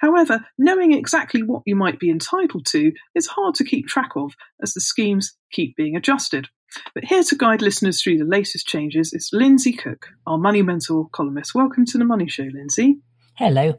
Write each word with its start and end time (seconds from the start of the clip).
However, 0.00 0.44
knowing 0.58 0.92
exactly 0.92 1.42
what 1.42 1.62
you 1.64 1.74
might 1.74 1.98
be 1.98 2.10
entitled 2.10 2.66
to 2.66 2.92
is 3.14 3.26
hard 3.28 3.54
to 3.56 3.64
keep 3.64 3.86
track 3.86 4.10
of 4.14 4.34
as 4.62 4.74
the 4.74 4.80
schemes 4.80 5.34
keep 5.50 5.74
being 5.74 5.96
adjusted. 5.96 6.48
But 6.94 7.04
here 7.04 7.22
to 7.22 7.36
guide 7.36 7.62
listeners 7.62 8.02
through 8.02 8.18
the 8.18 8.24
latest 8.24 8.66
changes 8.66 9.12
is 9.14 9.30
Lindsay 9.32 9.72
Cook, 9.72 10.08
our 10.26 10.36
Money 10.36 10.60
Mentor 10.60 11.08
columnist. 11.12 11.54
Welcome 11.54 11.86
to 11.86 11.98
the 11.98 12.04
Money 12.04 12.28
Show, 12.28 12.48
Lindsay. 12.52 12.98
Hello. 13.38 13.78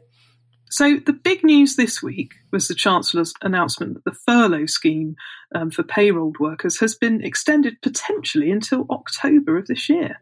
So, 0.70 0.96
the 0.96 1.12
big 1.12 1.44
news 1.44 1.76
this 1.76 2.02
week 2.02 2.34
was 2.50 2.66
the 2.66 2.74
Chancellor's 2.74 3.32
announcement 3.40 3.94
that 3.94 4.04
the 4.04 4.18
furlough 4.26 4.66
scheme 4.66 5.14
um, 5.54 5.70
for 5.70 5.84
payrolled 5.84 6.38
workers 6.40 6.80
has 6.80 6.94
been 6.96 7.22
extended 7.22 7.80
potentially 7.82 8.50
until 8.50 8.86
October 8.90 9.58
of 9.58 9.66
this 9.66 9.88
year. 9.88 10.20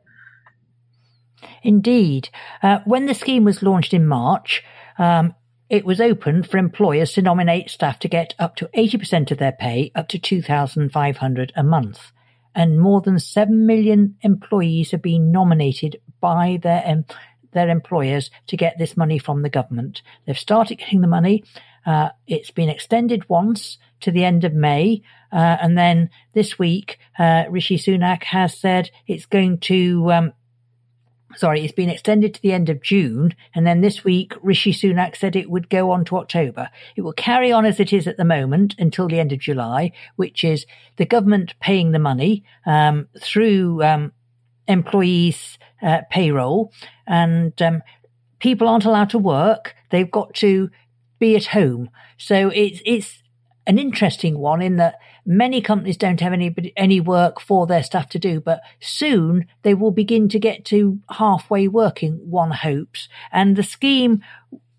Indeed. 1.62 2.28
Uh, 2.62 2.80
when 2.84 3.06
the 3.06 3.14
scheme 3.14 3.44
was 3.44 3.62
launched 3.62 3.94
in 3.94 4.06
March, 4.06 4.62
um, 4.98 5.34
it 5.70 5.84
was 5.84 6.00
open 6.00 6.42
for 6.42 6.58
employers 6.58 7.12
to 7.12 7.22
nominate 7.22 7.70
staff 7.70 7.98
to 8.00 8.08
get 8.08 8.34
up 8.38 8.56
to 8.56 8.68
80% 8.76 9.30
of 9.30 9.38
their 9.38 9.52
pay, 9.52 9.90
up 9.94 10.08
to 10.08 10.18
2500 10.18 11.52
a 11.56 11.62
month. 11.62 12.12
And 12.54 12.78
more 12.80 13.00
than 13.00 13.18
7 13.18 13.66
million 13.66 14.16
employees 14.20 14.90
have 14.92 15.02
been 15.02 15.32
nominated 15.32 16.00
by 16.20 16.58
their 16.62 16.84
um, 16.86 17.04
their 17.54 17.68
employers 17.68 18.30
to 18.48 18.56
get 18.56 18.78
this 18.78 18.96
money 18.96 19.18
from 19.18 19.42
the 19.42 19.48
government. 19.48 20.02
They've 20.26 20.38
started 20.38 20.78
getting 20.78 21.00
the 21.00 21.06
money. 21.06 21.44
Uh, 21.86 22.10
it's 22.26 22.50
been 22.50 22.68
extended 22.68 23.28
once 23.28 23.78
to 24.00 24.10
the 24.10 24.24
end 24.24 24.44
of 24.44 24.54
May. 24.54 25.02
Uh, 25.32 25.56
and 25.60 25.76
then 25.76 26.10
this 26.34 26.58
week, 26.58 26.98
uh, 27.18 27.44
Rishi 27.48 27.76
Sunak 27.76 28.22
has 28.24 28.56
said 28.56 28.90
it's 29.06 29.26
going 29.26 29.58
to, 29.60 30.12
um, 30.12 30.32
sorry, 31.36 31.62
it's 31.62 31.72
been 31.72 31.90
extended 31.90 32.34
to 32.34 32.42
the 32.42 32.52
end 32.52 32.68
of 32.68 32.82
June. 32.82 33.34
And 33.54 33.66
then 33.66 33.80
this 33.80 34.04
week, 34.04 34.32
Rishi 34.42 34.72
Sunak 34.72 35.16
said 35.16 35.36
it 35.36 35.50
would 35.50 35.68
go 35.68 35.90
on 35.90 36.04
to 36.06 36.18
October. 36.18 36.70
It 36.96 37.02
will 37.02 37.12
carry 37.12 37.52
on 37.52 37.66
as 37.66 37.80
it 37.80 37.92
is 37.92 38.06
at 38.06 38.16
the 38.16 38.24
moment 38.24 38.74
until 38.78 39.08
the 39.08 39.20
end 39.20 39.32
of 39.32 39.40
July, 39.40 39.92
which 40.16 40.44
is 40.44 40.66
the 40.96 41.06
government 41.06 41.54
paying 41.60 41.92
the 41.92 41.98
money 41.98 42.44
um, 42.66 43.08
through 43.20 43.82
um, 43.82 44.12
employees' 44.68 45.58
uh, 45.84 46.00
payroll, 46.10 46.72
and 47.06 47.60
um, 47.62 47.82
people 48.38 48.68
aren't 48.68 48.84
allowed 48.84 49.10
to 49.10 49.18
work. 49.18 49.74
They've 49.90 50.10
got 50.10 50.34
to 50.34 50.70
be 51.18 51.36
at 51.36 51.46
home. 51.46 51.90
So 52.16 52.48
it's 52.48 52.80
it's 52.84 53.22
an 53.66 53.78
interesting 53.78 54.38
one 54.38 54.62
in 54.62 54.76
that 54.76 54.96
many 55.24 55.60
companies 55.60 55.96
don't 55.96 56.20
have 56.20 56.32
any 56.32 56.54
any 56.76 57.00
work 57.00 57.40
for 57.40 57.66
their 57.66 57.82
staff 57.82 58.08
to 58.10 58.18
do, 58.18 58.40
but 58.40 58.60
soon 58.80 59.46
they 59.62 59.74
will 59.74 59.90
begin 59.90 60.28
to 60.30 60.38
get 60.38 60.64
to 60.66 61.00
halfway 61.10 61.68
working. 61.68 62.14
One 62.28 62.50
hopes, 62.50 63.08
and 63.30 63.56
the 63.56 63.62
scheme 63.62 64.22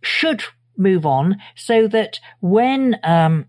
should 0.01 0.43
move 0.77 1.05
on 1.05 1.37
so 1.55 1.87
that 1.87 2.19
when 2.41 2.99
um, 3.03 3.45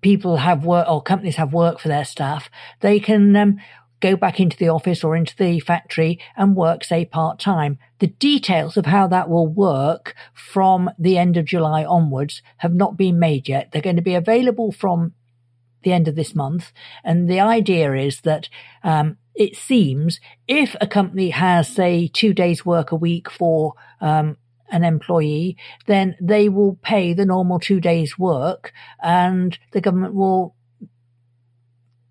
people 0.00 0.36
have 0.36 0.64
work 0.64 0.88
or 0.88 1.02
companies 1.02 1.36
have 1.36 1.52
work 1.52 1.78
for 1.78 1.88
their 1.88 2.04
staff, 2.04 2.50
they 2.80 3.00
can 3.00 3.34
um, 3.36 3.58
go 4.00 4.16
back 4.16 4.40
into 4.40 4.56
the 4.56 4.68
office 4.68 5.02
or 5.02 5.16
into 5.16 5.36
the 5.36 5.60
factory 5.60 6.20
and 6.36 6.56
work, 6.56 6.84
say, 6.84 7.04
part 7.04 7.38
time. 7.38 7.78
The 7.98 8.08
details 8.08 8.76
of 8.76 8.86
how 8.86 9.06
that 9.08 9.28
will 9.28 9.46
work 9.46 10.14
from 10.34 10.90
the 10.98 11.18
end 11.18 11.36
of 11.36 11.44
July 11.44 11.84
onwards 11.84 12.42
have 12.58 12.74
not 12.74 12.96
been 12.96 13.18
made 13.18 13.48
yet. 13.48 13.70
They're 13.72 13.82
going 13.82 13.96
to 13.96 14.02
be 14.02 14.14
available 14.14 14.72
from 14.72 15.12
the 15.82 15.92
end 15.92 16.08
of 16.08 16.16
this 16.16 16.34
month. 16.34 16.72
And 17.04 17.28
the 17.28 17.40
idea 17.40 17.94
is 17.94 18.20
that, 18.22 18.48
um, 18.82 19.18
it 19.34 19.54
seems 19.54 20.18
if 20.48 20.74
a 20.80 20.86
company 20.86 21.30
has, 21.30 21.68
say, 21.68 22.08
two 22.08 22.32
days 22.32 22.64
work 22.64 22.90
a 22.90 22.96
week 22.96 23.30
for, 23.30 23.74
um, 24.00 24.36
an 24.70 24.84
employee, 24.84 25.56
then 25.86 26.16
they 26.20 26.48
will 26.48 26.78
pay 26.82 27.12
the 27.12 27.26
normal 27.26 27.60
two 27.60 27.80
days 27.80 28.18
work 28.18 28.72
and 29.02 29.58
the 29.72 29.80
government 29.80 30.14
will 30.14 30.56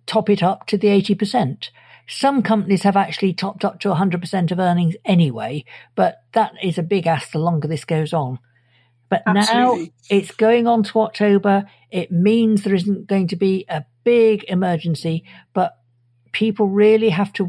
top 0.05 0.29
it 0.29 0.43
up 0.43 0.67
to 0.67 0.77
the 0.77 0.87
80%. 0.87 1.69
Some 2.07 2.43
companies 2.43 2.83
have 2.83 2.95
actually 2.95 3.33
topped 3.33 3.65
up 3.65 3.79
to 3.81 3.89
100% 3.89 4.51
of 4.51 4.59
earnings 4.59 4.95
anyway, 5.05 5.65
but 5.95 6.17
that 6.33 6.53
is 6.61 6.77
a 6.77 6.83
big 6.83 7.07
ask 7.07 7.31
the 7.31 7.39
longer 7.39 7.67
this 7.67 7.85
goes 7.85 8.13
on. 8.13 8.39
But 9.09 9.23
Absolutely. 9.25 9.85
now 9.85 9.91
it's 10.09 10.31
going 10.31 10.67
on 10.67 10.83
to 10.83 11.01
October. 11.01 11.65
It 11.91 12.11
means 12.11 12.63
there 12.63 12.75
isn't 12.75 13.07
going 13.07 13.27
to 13.29 13.35
be 13.35 13.65
a 13.69 13.85
big 14.03 14.43
emergency, 14.47 15.23
but 15.53 15.77
people 16.31 16.67
really 16.67 17.09
have 17.09 17.31
to, 17.33 17.45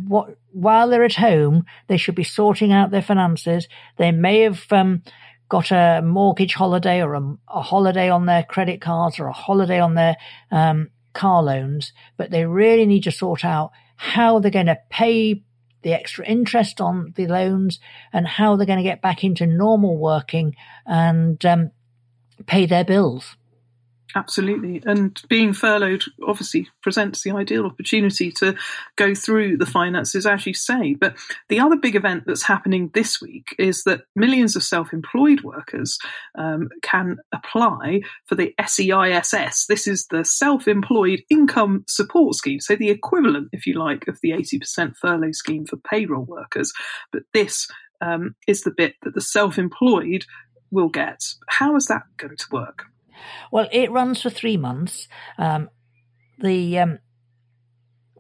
while 0.53 0.89
they're 0.89 1.05
at 1.05 1.15
home, 1.15 1.65
they 1.89 1.97
should 1.97 2.15
be 2.15 2.25
sorting 2.25 2.73
out 2.73 2.91
their 2.91 3.03
finances. 3.03 3.69
They 3.99 4.13
may 4.13 4.41
have, 4.41 4.65
um, 4.71 5.03
got 5.49 5.71
a 5.71 6.03
mortgage 6.03 6.55
holiday 6.55 7.01
or 7.03 7.15
a, 7.15 7.37
a, 7.49 7.63
holiday 7.63 8.09
on 8.09 8.27
their 8.27 8.43
credit 8.43 8.81
cards 8.81 9.21
or 9.21 9.29
a 9.29 9.33
holiday 9.33 9.79
on 9.79 9.95
their 9.95 10.17
um, 10.51 10.91
car 11.17 11.43
loans, 11.43 11.93
but 12.17 12.31
they 12.31 12.45
really 12.45 12.87
need 12.87 13.03
to 13.05 13.11
sort 13.11 13.45
out 13.45 13.73
how 13.97 14.39
they're 14.39 14.51
going 14.51 14.67
to 14.67 14.79
pay 14.91 15.43
the 15.83 15.93
extra 15.93 16.25
interest 16.27 16.81
on 16.81 17.13
the 17.17 17.27
loans 17.27 17.81
and 18.13 18.27
how 18.27 18.57
they're 18.57 18.67
going 18.67 18.79
to 18.79 18.83
get 18.83 19.03
back 19.03 19.25
into 19.25 19.47
normal 19.47 19.97
working 19.97 20.55
and 20.85 21.45
um, 21.47 21.71
pay 22.47 22.67
their 22.67 22.85
bills. 22.85 23.37
Absolutely. 24.15 24.83
And 24.87 25.21
being 25.29 25.53
furloughed 25.53 26.05
obviously 26.27 26.69
presents 26.83 27.23
the 27.23 27.33
ideal 27.33 27.67
opportunity 27.67 28.31
to 28.33 28.55
go 28.97 29.15
through 29.15 29.57
the 29.57 29.67
finances, 29.67 30.27
as 30.27 30.47
you 30.47 30.55
say. 30.55 30.95
But 30.95 31.17
the 31.49 31.61
other 31.61 31.77
big 31.77 31.97
event 31.97 32.25
that's 32.27 32.45
happening 32.45 32.91
this 32.95 33.21
week 33.21 33.55
is 33.59 33.85
that 33.85 34.03
millions 34.15 34.55
of 34.55 34.63
self 34.63 34.93
employed 34.93 35.43
workers 35.43 35.99
um, 36.39 36.69
can 36.83 37.19
apply 37.33 38.03
for 38.27 38.37
the 38.37 38.55
SEISS. 38.61 39.67
This 39.67 39.87
is 39.87 40.07
the 40.07 40.25
Self 40.25 40.69
Employed 40.69 41.23
Income 41.29 41.85
Support 41.89 42.37
Scheme. 42.37 42.61
So 42.61 42.77
the 42.77 42.91
equivalent, 42.91 43.49
if 43.53 43.67
you 43.67 43.75
like, 43.75 44.07
of 44.09 44.19
the 44.23 44.31
80% 44.31 44.97
furlough 44.97 45.33
scheme 45.33 45.67
for 45.67 45.77
payroll 45.77 46.25
workers. 46.25 46.73
But 47.13 47.25
this 47.35 47.69
um, 48.01 48.35
is 48.47 48.63
the 48.63 48.75
bit 48.75 48.95
that 49.03 49.15
the 49.15 49.21
self 49.21 49.59
employed 49.59 50.27
will 50.71 50.89
get. 50.89 51.23
How 51.49 51.77
is 51.77 51.87
that 51.87 52.03
going 52.17 52.37
to 52.37 52.47
work? 52.51 52.87
Well, 53.51 53.69
it 53.73 53.91
runs 53.91 54.23
for 54.23 54.31
three 54.31 54.57
months. 54.57 55.09
Um, 55.39 55.71
the 56.39 56.79
um, 56.79 56.99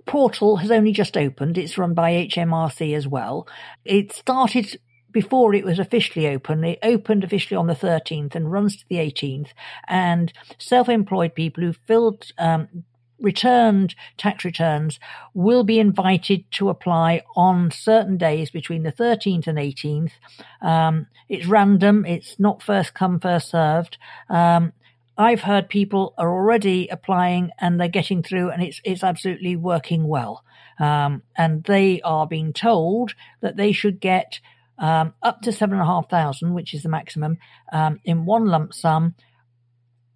portal 0.06 0.56
has 0.56 0.70
only 0.70 0.92
just 0.92 1.16
opened. 1.16 1.58
It's 1.58 1.78
run 1.78 1.94
by 1.94 2.12
HMRC 2.12 2.96
as 2.96 3.06
well. 3.06 3.46
It 3.84 4.12
started 4.12 4.78
before 5.12 5.54
it 5.54 5.64
was 5.64 5.78
officially 5.78 6.28
open. 6.28 6.62
It 6.64 6.78
opened 6.82 7.24
officially 7.24 7.56
on 7.56 7.66
the 7.66 7.74
13th 7.74 8.34
and 8.34 8.52
runs 8.52 8.76
to 8.76 8.84
the 8.88 8.96
18th. 8.96 9.48
And 9.88 10.32
self-employed 10.58 11.34
people 11.34 11.64
who 11.64 11.72
filled 11.72 12.32
um, 12.38 12.84
returned 13.18 13.94
tax 14.18 14.44
returns 14.44 15.00
will 15.32 15.64
be 15.64 15.78
invited 15.78 16.44
to 16.52 16.68
apply 16.68 17.22
on 17.34 17.70
certain 17.70 18.16
days 18.18 18.50
between 18.50 18.82
the 18.82 18.92
13th 18.92 19.46
and 19.46 19.58
18th. 19.58 20.12
Um, 20.60 21.06
it's 21.28 21.46
random. 21.46 22.04
It's 22.04 22.38
not 22.38 22.62
first 22.62 22.94
come, 22.94 23.18
first 23.18 23.50
served. 23.50 23.96
Um, 24.28 24.72
I've 25.18 25.40
heard 25.40 25.68
people 25.68 26.14
are 26.18 26.30
already 26.30 26.88
applying 26.88 27.50
and 27.58 27.80
they're 27.80 27.88
getting 27.88 28.22
through 28.22 28.50
and 28.50 28.62
it's, 28.62 28.80
it's 28.84 29.02
absolutely 29.02 29.56
working 29.56 30.06
well. 30.06 30.44
Um, 30.78 31.22
and 31.36 31.64
they 31.64 32.02
are 32.02 32.26
being 32.26 32.52
told 32.52 33.14
that 33.40 33.56
they 33.56 33.72
should 33.72 34.00
get, 34.00 34.40
um, 34.78 35.14
up 35.22 35.40
to 35.42 35.52
seven 35.52 35.74
and 35.78 35.82
a 35.82 35.86
half 35.86 36.10
thousand, 36.10 36.52
which 36.52 36.74
is 36.74 36.82
the 36.82 36.90
maximum, 36.90 37.38
um, 37.72 37.98
in 38.04 38.26
one 38.26 38.46
lump 38.46 38.74
sum 38.74 39.14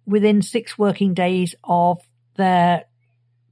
within 0.05 0.41
six 0.41 0.77
working 0.77 1.13
days 1.13 1.55
of 1.63 1.99
their 2.35 2.85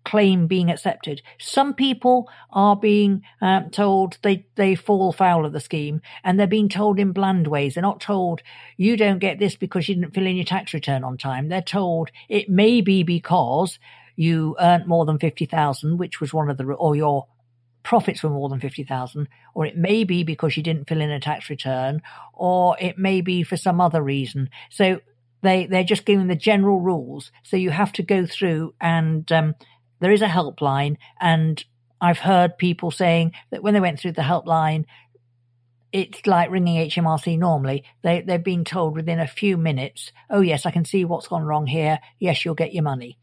claim 0.10 0.48
being 0.48 0.72
accepted. 0.72 1.22
Some 1.38 1.76
people 1.76 2.28
are 2.50 2.76
being 2.76 3.22
um, 3.42 3.70
told 3.70 4.18
they, 4.24 4.48
they 4.56 4.74
fall 4.74 5.12
foul 5.12 5.46
of 5.46 5.54
the 5.54 5.60
scheme 5.60 6.02
and 6.24 6.40
they're 6.40 6.48
being 6.48 6.68
told 6.68 7.00
in 7.00 7.12
bland 7.12 7.46
ways. 7.46 7.76
They're 7.76 7.84
not 7.84 8.02
told 8.02 8.42
you 8.76 8.98
don't 8.98 9.20
get 9.20 9.38
this 9.38 9.56
because 9.56 9.88
you 9.88 9.94
didn't 9.94 10.16
fill 10.16 10.26
in 10.26 10.36
your 10.36 10.46
tax 10.46 10.74
return 10.74 11.04
on 11.04 11.18
time. 11.18 11.48
They're 11.48 11.62
told 11.62 12.10
it 12.28 12.50
may 12.50 12.82
be 12.82 13.04
because 13.04 13.78
you 14.16 14.56
earned 14.60 14.88
more 14.88 15.06
than 15.06 15.20
50,000, 15.20 15.98
which 15.98 16.20
was 16.20 16.34
one 16.34 16.50
of 16.50 16.58
the, 16.58 16.66
or 16.66 16.96
your 16.96 17.28
profits 17.84 18.24
were 18.24 18.32
more 18.32 18.50
than 18.50 18.60
50,000, 18.60 19.28
or 19.54 19.68
it 19.68 19.78
may 19.78 20.04
be 20.04 20.24
because 20.24 20.58
you 20.58 20.64
didn't 20.64 20.90
fill 20.90 21.02
in 21.02 21.12
a 21.12 21.20
tax 21.20 21.52
return, 21.52 22.02
or 22.34 22.76
it 22.80 22.98
may 22.98 23.22
be 23.22 23.44
for 23.44 23.58
some 23.58 23.80
other 23.80 24.02
reason. 24.02 24.50
So 24.72 25.02
they, 25.44 25.68
they're 25.68 25.84
just 25.84 26.06
giving 26.06 26.28
the 26.28 26.36
general 26.36 26.80
rules. 26.80 27.32
So 27.44 27.58
you 27.58 27.70
have 27.70 27.94
to 27.94 28.04
go 28.04 28.26
through 28.26 28.74
and, 28.82 29.32
um, 29.32 29.54
there 30.00 30.12
is 30.12 30.22
a 30.22 30.28
helpline, 30.28 30.98
and 31.20 31.64
I've 32.02 32.20
heard 32.20 32.58
people 32.58 32.92
saying 32.92 33.34
that 33.52 33.64
when 33.64 33.74
they 33.74 33.80
went 33.80 34.00
through 34.00 34.14
the 34.14 34.22
helpline, 34.22 34.86
it's 35.92 36.26
like 36.26 36.52
ringing 36.52 36.88
HMRC 36.90 37.38
normally. 37.38 37.84
They, 38.04 38.22
they've 38.22 38.44
been 38.44 38.64
told 38.64 38.96
within 38.96 39.20
a 39.20 39.28
few 39.28 39.58
minutes, 39.58 40.12
oh, 40.30 40.42
yes, 40.42 40.66
I 40.66 40.72
can 40.72 40.86
see 40.86 41.04
what's 41.04 41.28
gone 41.28 41.44
wrong 41.44 41.68
here. 41.68 42.00
Yes, 42.20 42.46
you'll 42.46 42.56
get 42.56 42.74
your 42.74 42.84
money. 42.84 43.18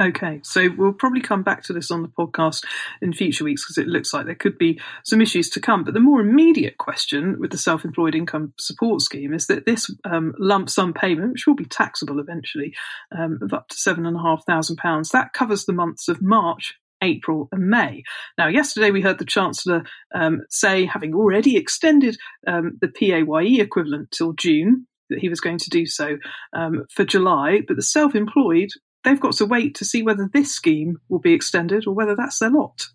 Okay, 0.00 0.40
so 0.44 0.68
we'll 0.76 0.92
probably 0.92 1.20
come 1.20 1.42
back 1.42 1.64
to 1.64 1.72
this 1.72 1.90
on 1.90 2.02
the 2.02 2.08
podcast 2.08 2.64
in 3.02 3.12
future 3.12 3.42
weeks 3.42 3.64
because 3.64 3.78
it 3.78 3.88
looks 3.88 4.14
like 4.14 4.26
there 4.26 4.34
could 4.36 4.56
be 4.56 4.80
some 5.04 5.20
issues 5.20 5.50
to 5.50 5.60
come. 5.60 5.82
But 5.82 5.94
the 5.94 6.00
more 6.00 6.20
immediate 6.20 6.78
question 6.78 7.40
with 7.40 7.50
the 7.50 7.58
self 7.58 7.84
employed 7.84 8.14
income 8.14 8.52
support 8.58 9.02
scheme 9.02 9.34
is 9.34 9.48
that 9.48 9.66
this 9.66 9.90
um, 10.04 10.34
lump 10.38 10.70
sum 10.70 10.94
payment, 10.94 11.32
which 11.32 11.48
will 11.48 11.56
be 11.56 11.64
taxable 11.64 12.20
eventually, 12.20 12.74
um, 13.16 13.40
of 13.42 13.52
up 13.52 13.68
to 13.68 13.76
£7,500, 13.76 15.10
that 15.10 15.32
covers 15.32 15.64
the 15.64 15.72
months 15.72 16.06
of 16.06 16.22
March, 16.22 16.74
April 17.02 17.48
and 17.50 17.68
May. 17.68 18.04
Now, 18.36 18.46
yesterday 18.46 18.92
we 18.92 19.02
heard 19.02 19.18
the 19.18 19.24
Chancellor 19.24 19.82
um, 20.14 20.42
say, 20.48 20.84
having 20.84 21.12
already 21.12 21.56
extended 21.56 22.16
um, 22.46 22.78
the 22.80 22.88
PAYE 22.88 23.60
equivalent 23.60 24.12
till 24.12 24.32
June, 24.32 24.86
that 25.10 25.18
he 25.18 25.28
was 25.28 25.40
going 25.40 25.58
to 25.58 25.70
do 25.70 25.86
so 25.86 26.18
um, 26.52 26.84
for 26.90 27.04
July, 27.04 27.62
but 27.66 27.74
the 27.76 27.82
self 27.82 28.14
employed 28.14 28.70
they've 29.04 29.20
got 29.20 29.34
to 29.34 29.46
wait 29.46 29.74
to 29.76 29.84
see 29.84 30.02
whether 30.02 30.28
this 30.32 30.52
scheme 30.52 31.00
will 31.08 31.18
be 31.18 31.32
extended 31.32 31.86
or 31.86 31.94
whether 31.94 32.16
that's 32.16 32.38
their 32.38 32.50
lot. 32.50 32.88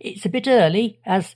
It's 0.00 0.24
a 0.24 0.30
bit 0.30 0.48
early, 0.48 1.00
as 1.04 1.34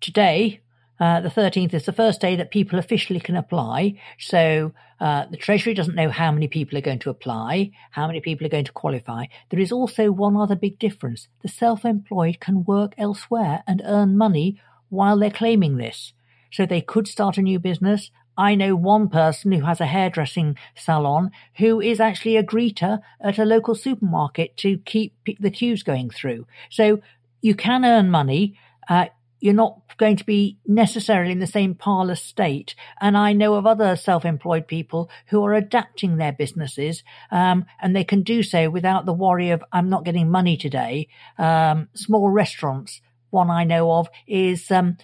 today, 0.00 0.60
uh, 1.00 1.20
the 1.20 1.28
13th 1.28 1.74
is 1.74 1.86
the 1.86 1.92
first 1.92 2.20
day 2.20 2.36
that 2.36 2.50
people 2.50 2.78
officially 2.78 3.20
can 3.20 3.36
apply. 3.36 3.98
So 4.18 4.72
uh, 5.00 5.26
the 5.30 5.36
Treasury 5.36 5.74
doesn't 5.74 5.96
know 5.96 6.10
how 6.10 6.30
many 6.30 6.46
people 6.46 6.78
are 6.78 6.82
going 6.82 7.00
to 7.00 7.10
apply, 7.10 7.72
how 7.90 8.06
many 8.06 8.20
people 8.20 8.46
are 8.46 8.50
going 8.50 8.64
to 8.66 8.72
qualify. 8.72 9.26
There 9.50 9.60
is 9.60 9.72
also 9.72 10.12
one 10.12 10.36
other 10.36 10.56
big 10.56 10.78
difference. 10.78 11.28
The 11.42 11.48
self 11.48 11.84
employed 11.84 12.40
can 12.40 12.64
work 12.64 12.94
elsewhere 12.96 13.64
and 13.66 13.82
earn 13.84 14.16
money 14.16 14.60
while 14.88 15.18
they're 15.18 15.30
claiming 15.30 15.76
this. 15.76 16.12
So 16.52 16.64
they 16.64 16.80
could 16.80 17.08
start 17.08 17.38
a 17.38 17.42
new 17.42 17.58
business 17.58 18.10
I 18.36 18.54
know 18.54 18.74
one 18.74 19.08
person 19.08 19.52
who 19.52 19.64
has 19.64 19.80
a 19.80 19.86
hairdressing 19.86 20.56
salon 20.74 21.30
who 21.58 21.80
is 21.80 22.00
actually 22.00 22.36
a 22.36 22.42
greeter 22.42 23.00
at 23.20 23.38
a 23.38 23.44
local 23.44 23.74
supermarket 23.74 24.56
to 24.58 24.78
keep 24.78 25.14
the 25.40 25.50
queues 25.50 25.82
going 25.82 26.10
through. 26.10 26.46
So 26.70 27.00
you 27.40 27.54
can 27.54 27.84
earn 27.84 28.10
money. 28.10 28.58
Uh, 28.88 29.06
you're 29.40 29.54
not 29.54 29.80
going 29.98 30.16
to 30.16 30.24
be 30.24 30.58
necessarily 30.66 31.30
in 31.30 31.38
the 31.38 31.46
same 31.46 31.74
parlous 31.74 32.22
state. 32.22 32.74
And 33.00 33.16
I 33.16 33.34
know 33.34 33.54
of 33.54 33.66
other 33.66 33.94
self-employed 33.94 34.66
people 34.66 35.10
who 35.26 35.44
are 35.44 35.54
adapting 35.54 36.16
their 36.16 36.32
businesses, 36.32 37.04
um, 37.30 37.66
and 37.82 37.94
they 37.94 38.04
can 38.04 38.22
do 38.22 38.42
so 38.42 38.70
without 38.70 39.04
the 39.04 39.12
worry 39.12 39.50
of, 39.50 39.62
I'm 39.70 39.90
not 39.90 40.04
getting 40.04 40.30
money 40.30 40.56
today. 40.56 41.08
Um, 41.38 41.88
small 41.94 42.30
restaurants, 42.30 43.02
one 43.30 43.50
I 43.50 43.64
know 43.64 43.92
of 43.92 44.08
is, 44.26 44.70
um, 44.70 44.96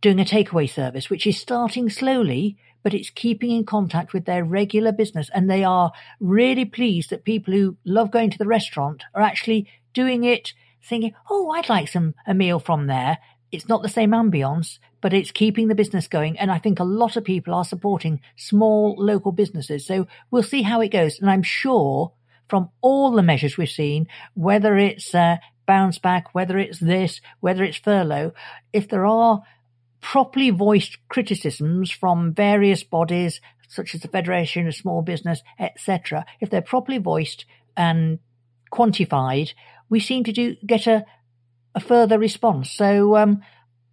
doing 0.00 0.20
a 0.20 0.24
takeaway 0.24 0.70
service, 0.70 1.10
which 1.10 1.26
is 1.26 1.40
starting 1.40 1.90
slowly, 1.90 2.56
but 2.88 2.94
it's 2.94 3.10
keeping 3.10 3.50
in 3.50 3.66
contact 3.66 4.14
with 4.14 4.24
their 4.24 4.42
regular 4.42 4.92
business. 4.92 5.28
And 5.34 5.50
they 5.50 5.62
are 5.62 5.92
really 6.20 6.64
pleased 6.64 7.10
that 7.10 7.22
people 7.22 7.52
who 7.52 7.76
love 7.84 8.10
going 8.10 8.30
to 8.30 8.38
the 8.38 8.46
restaurant 8.46 9.04
are 9.14 9.20
actually 9.20 9.68
doing 9.92 10.24
it 10.24 10.54
thinking, 10.82 11.12
Oh, 11.28 11.50
I'd 11.50 11.68
like 11.68 11.88
some, 11.88 12.14
a 12.26 12.32
meal 12.32 12.58
from 12.58 12.86
there. 12.86 13.18
It's 13.52 13.68
not 13.68 13.82
the 13.82 13.90
same 13.90 14.12
ambience, 14.12 14.78
but 15.02 15.12
it's 15.12 15.30
keeping 15.30 15.68
the 15.68 15.74
business 15.74 16.08
going. 16.08 16.38
And 16.38 16.50
I 16.50 16.56
think 16.56 16.80
a 16.80 16.84
lot 16.84 17.18
of 17.18 17.24
people 17.24 17.52
are 17.52 17.62
supporting 17.62 18.22
small 18.36 18.96
local 18.96 19.32
businesses. 19.32 19.84
So 19.84 20.06
we'll 20.30 20.42
see 20.42 20.62
how 20.62 20.80
it 20.80 20.88
goes. 20.88 21.20
And 21.20 21.28
I'm 21.28 21.42
sure 21.42 22.14
from 22.48 22.70
all 22.80 23.10
the 23.10 23.22
measures 23.22 23.58
we've 23.58 23.68
seen, 23.68 24.06
whether 24.32 24.78
it's 24.78 25.14
uh, 25.14 25.36
bounce 25.66 25.98
back, 25.98 26.34
whether 26.34 26.56
it's 26.56 26.78
this, 26.78 27.20
whether 27.40 27.64
it's 27.64 27.76
furlough, 27.76 28.32
if 28.72 28.88
there 28.88 29.04
are 29.04 29.42
properly 30.00 30.50
voiced 30.50 30.98
criticisms 31.08 31.90
from 31.90 32.32
various 32.32 32.84
bodies 32.84 33.40
such 33.68 33.94
as 33.94 34.00
the 34.00 34.08
Federation 34.08 34.66
of 34.66 34.74
Small 34.74 35.02
Business, 35.02 35.42
etc., 35.58 36.24
if 36.40 36.48
they're 36.50 36.62
properly 36.62 36.98
voiced 36.98 37.44
and 37.76 38.18
quantified, 38.72 39.52
we 39.88 40.00
seem 40.00 40.24
to 40.24 40.32
do 40.32 40.56
get 40.66 40.86
a, 40.86 41.04
a 41.74 41.80
further 41.80 42.18
response. 42.18 42.70
So 42.70 43.16
um, 43.16 43.42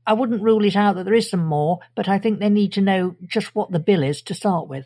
I 0.08 0.14
wouldn't 0.14 0.42
rule 0.42 0.64
it 0.64 0.76
out 0.76 0.96
that 0.96 1.04
there 1.04 1.14
is 1.14 1.30
some 1.30 1.46
more, 1.46 1.80
but 1.96 2.08
I 2.08 2.20
think 2.20 2.40
they 2.40 2.50
need 2.50 2.74
to 2.74 2.82
know 2.82 3.16
just 3.26 3.54
what 3.56 3.72
the 3.72 3.80
bill 3.80 4.04
is 4.04 4.22
to 4.24 4.34
start 4.34 4.68
with. 4.68 4.86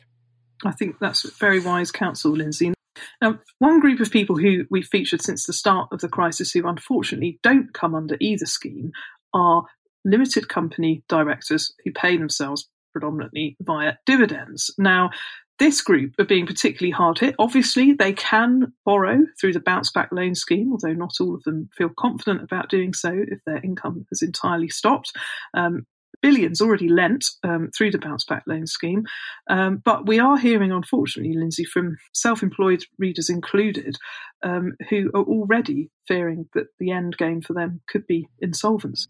I 0.65 0.71
think 0.71 0.97
that's 0.99 1.29
very 1.37 1.59
wise 1.59 1.91
counsel, 1.91 2.31
Lindsay. 2.31 2.73
Now, 3.21 3.39
one 3.59 3.79
group 3.79 3.99
of 3.99 4.11
people 4.11 4.37
who 4.37 4.65
we've 4.69 4.87
featured 4.87 5.21
since 5.21 5.45
the 5.45 5.53
start 5.53 5.89
of 5.91 6.01
the 6.01 6.09
crisis 6.09 6.51
who 6.51 6.67
unfortunately 6.67 7.39
don't 7.43 7.73
come 7.73 7.95
under 7.95 8.17
either 8.19 8.45
scheme 8.45 8.91
are 9.33 9.63
limited 10.05 10.49
company 10.49 11.03
directors 11.07 11.73
who 11.83 11.91
pay 11.91 12.17
themselves 12.17 12.69
predominantly 12.93 13.55
via 13.61 13.93
dividends. 14.05 14.73
Now, 14.77 15.11
this 15.59 15.81
group 15.81 16.13
are 16.17 16.25
being 16.25 16.45
particularly 16.45 16.91
hard 16.91 17.19
hit. 17.19 17.35
Obviously, 17.37 17.93
they 17.93 18.13
can 18.13 18.73
borrow 18.85 19.19
through 19.39 19.53
the 19.53 19.59
bounce 19.59 19.91
back 19.91 20.09
loan 20.11 20.33
scheme, 20.33 20.71
although 20.71 20.93
not 20.93 21.11
all 21.19 21.35
of 21.35 21.43
them 21.43 21.69
feel 21.77 21.89
confident 21.97 22.41
about 22.41 22.69
doing 22.69 22.93
so 22.93 23.11
if 23.13 23.39
their 23.45 23.61
income 23.61 24.05
has 24.09 24.21
entirely 24.21 24.69
stopped. 24.69 25.11
Um, 25.53 25.85
billions 26.21 26.61
already 26.61 26.87
lent 26.87 27.25
um, 27.43 27.69
through 27.75 27.91
the 27.91 27.97
bounce 27.97 28.25
back 28.25 28.43
loan 28.47 28.67
scheme. 28.67 29.03
Um, 29.49 29.81
but 29.83 30.07
we 30.07 30.19
are 30.19 30.37
hearing, 30.37 30.71
unfortunately, 30.71 31.37
Lindsay, 31.37 31.65
from 31.65 31.97
self 32.13 32.41
employed 32.41 32.85
readers 32.97 33.29
included, 33.29 33.97
um, 34.43 34.73
who 34.89 35.11
are 35.13 35.23
already 35.23 35.89
fearing 36.07 36.47
that 36.53 36.67
the 36.79 36.91
end 36.91 37.17
game 37.17 37.41
for 37.41 37.53
them 37.53 37.81
could 37.89 38.07
be 38.07 38.29
insolvency. 38.39 39.09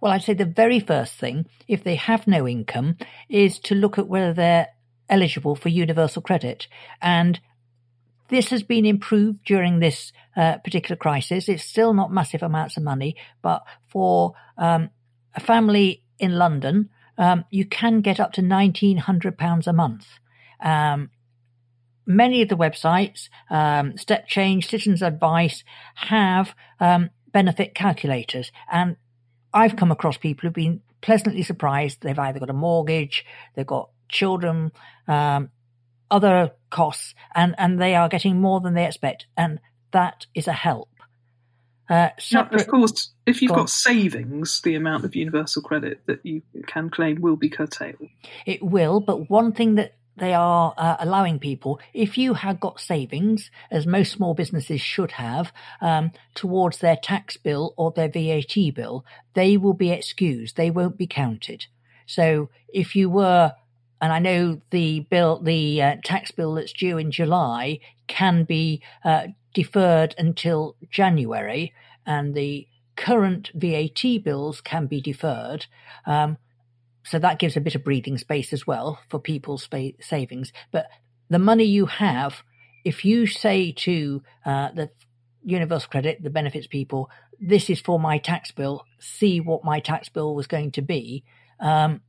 Well, 0.00 0.12
I'd 0.12 0.22
say 0.22 0.34
the 0.34 0.44
very 0.44 0.80
first 0.80 1.14
thing, 1.14 1.46
if 1.68 1.84
they 1.84 1.96
have 1.96 2.26
no 2.26 2.48
income, 2.48 2.96
is 3.28 3.58
to 3.60 3.74
look 3.74 3.98
at 3.98 4.08
whether 4.08 4.32
they're 4.32 4.68
eligible 5.08 5.54
for 5.56 5.68
universal 5.68 6.22
credit. 6.22 6.68
And 7.02 7.38
this 8.28 8.50
has 8.50 8.62
been 8.62 8.86
improved 8.86 9.44
during 9.44 9.80
this 9.80 10.12
uh, 10.36 10.58
particular 10.58 10.96
crisis. 10.96 11.48
It's 11.48 11.64
still 11.64 11.92
not 11.92 12.12
massive 12.12 12.42
amounts 12.42 12.76
of 12.76 12.82
money, 12.82 13.16
but 13.42 13.62
for 13.88 14.34
um, 14.56 14.90
a 15.34 15.40
family 15.40 16.04
in 16.18 16.36
London, 16.36 16.88
um, 17.18 17.44
you 17.50 17.66
can 17.66 18.00
get 18.00 18.20
up 18.20 18.32
to 18.34 18.42
£1,900 18.42 19.66
a 19.66 19.72
month. 19.72 20.06
Um, 20.60 21.10
many 22.06 22.40
of 22.42 22.48
the 22.48 22.56
websites, 22.56 23.28
um, 23.50 23.98
Step 23.98 24.26
Change, 24.26 24.68
Citizens 24.68 25.02
Advice, 25.02 25.64
have 25.94 26.54
um, 26.78 27.10
benefit 27.32 27.74
calculators. 27.74 28.52
And 28.70 28.96
I've 29.52 29.76
come 29.76 29.90
across 29.90 30.16
people 30.16 30.42
who've 30.42 30.54
been 30.54 30.80
pleasantly 31.00 31.42
surprised. 31.42 32.02
They've 32.02 32.18
either 32.18 32.40
got 32.40 32.50
a 32.50 32.54
mortgage, 32.54 33.24
they've 33.54 33.66
got 33.66 33.90
children, 34.08 34.72
um, 35.08 35.50
other 36.10 36.52
costs, 36.70 37.14
and, 37.34 37.54
and 37.58 37.80
they 37.80 37.94
are 37.94 38.08
getting 38.08 38.40
more 38.40 38.60
than 38.60 38.74
they 38.74 38.86
expect. 38.86 39.26
And 39.36 39.60
that 39.92 40.26
is 40.34 40.46
a 40.48 40.52
help. 40.52 40.88
Uh, 41.88 42.10
separate, 42.18 42.60
of 42.60 42.68
course, 42.68 43.10
if 43.26 43.42
you've 43.42 43.50
got 43.50 43.68
savings, 43.68 44.60
the 44.60 44.76
amount 44.76 45.04
of 45.04 45.16
universal 45.16 45.60
credit 45.60 46.00
that 46.06 46.24
you 46.24 46.40
can 46.68 46.88
claim 46.88 47.20
will 47.20 47.34
be 47.34 47.48
curtailed. 47.48 48.08
It 48.46 48.62
will, 48.62 49.00
but 49.00 49.28
one 49.28 49.50
thing 49.50 49.74
that 49.74 49.94
they 50.16 50.34
are 50.34 50.74
uh, 50.76 50.96
allowing 50.98 51.38
people, 51.38 51.80
if 51.94 52.18
you 52.18 52.34
have 52.34 52.60
got 52.60 52.80
savings, 52.80 53.50
as 53.70 53.86
most 53.86 54.12
small 54.12 54.34
businesses 54.34 54.80
should 54.80 55.12
have, 55.12 55.52
um, 55.80 56.12
towards 56.34 56.78
their 56.78 56.96
tax 56.96 57.36
bill 57.36 57.74
or 57.76 57.90
their 57.90 58.08
VAT 58.08 58.74
bill, 58.74 59.04
they 59.34 59.56
will 59.56 59.72
be 59.72 59.90
excused. 59.90 60.56
They 60.56 60.70
won't 60.70 60.98
be 60.98 61.06
counted. 61.06 61.66
So 62.06 62.50
if 62.68 62.94
you 62.94 63.08
were, 63.08 63.54
and 64.00 64.12
I 64.12 64.18
know 64.18 64.60
the 64.70 65.00
bill, 65.00 65.40
the 65.40 65.82
uh, 65.82 65.96
tax 66.04 66.30
bill 66.30 66.54
that's 66.54 66.72
due 66.72 66.98
in 66.98 67.10
July 67.10 67.80
can 68.06 68.44
be 68.44 68.82
uh, 69.04 69.28
deferred 69.54 70.14
until 70.18 70.76
January, 70.90 71.72
and 72.04 72.34
the 72.34 72.66
current 72.96 73.50
VAT 73.54 74.02
bills 74.22 74.60
can 74.60 74.86
be 74.86 75.00
deferred. 75.00 75.66
Um, 76.04 76.36
so 77.02 77.18
that 77.18 77.38
gives 77.38 77.56
a 77.56 77.60
bit 77.60 77.74
of 77.74 77.84
breathing 77.84 78.18
space 78.18 78.52
as 78.52 78.66
well 78.66 78.98
for 79.08 79.18
people's 79.18 79.62
spa- 79.62 79.96
savings. 80.00 80.52
But 80.70 80.86
the 81.28 81.38
money 81.38 81.64
you 81.64 81.86
have, 81.86 82.42
if 82.84 83.04
you 83.04 83.26
say 83.26 83.72
to 83.72 84.22
uh, 84.44 84.70
the 84.72 84.90
universal 85.44 85.90
credit, 85.90 86.22
the 86.22 86.30
benefits 86.30 86.66
people, 86.66 87.10
this 87.40 87.70
is 87.70 87.80
for 87.80 87.98
my 87.98 88.18
tax 88.18 88.50
bill, 88.50 88.84
see 88.98 89.40
what 89.40 89.64
my 89.64 89.80
tax 89.80 90.08
bill 90.08 90.34
was 90.34 90.46
going 90.46 90.72
to 90.72 90.82
be, 90.82 91.24
um, 91.58 92.00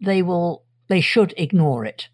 they 0.00 0.22
will, 0.22 0.64
they 0.88 1.00
should 1.00 1.32
ignore 1.36 1.84
it. 1.84 2.08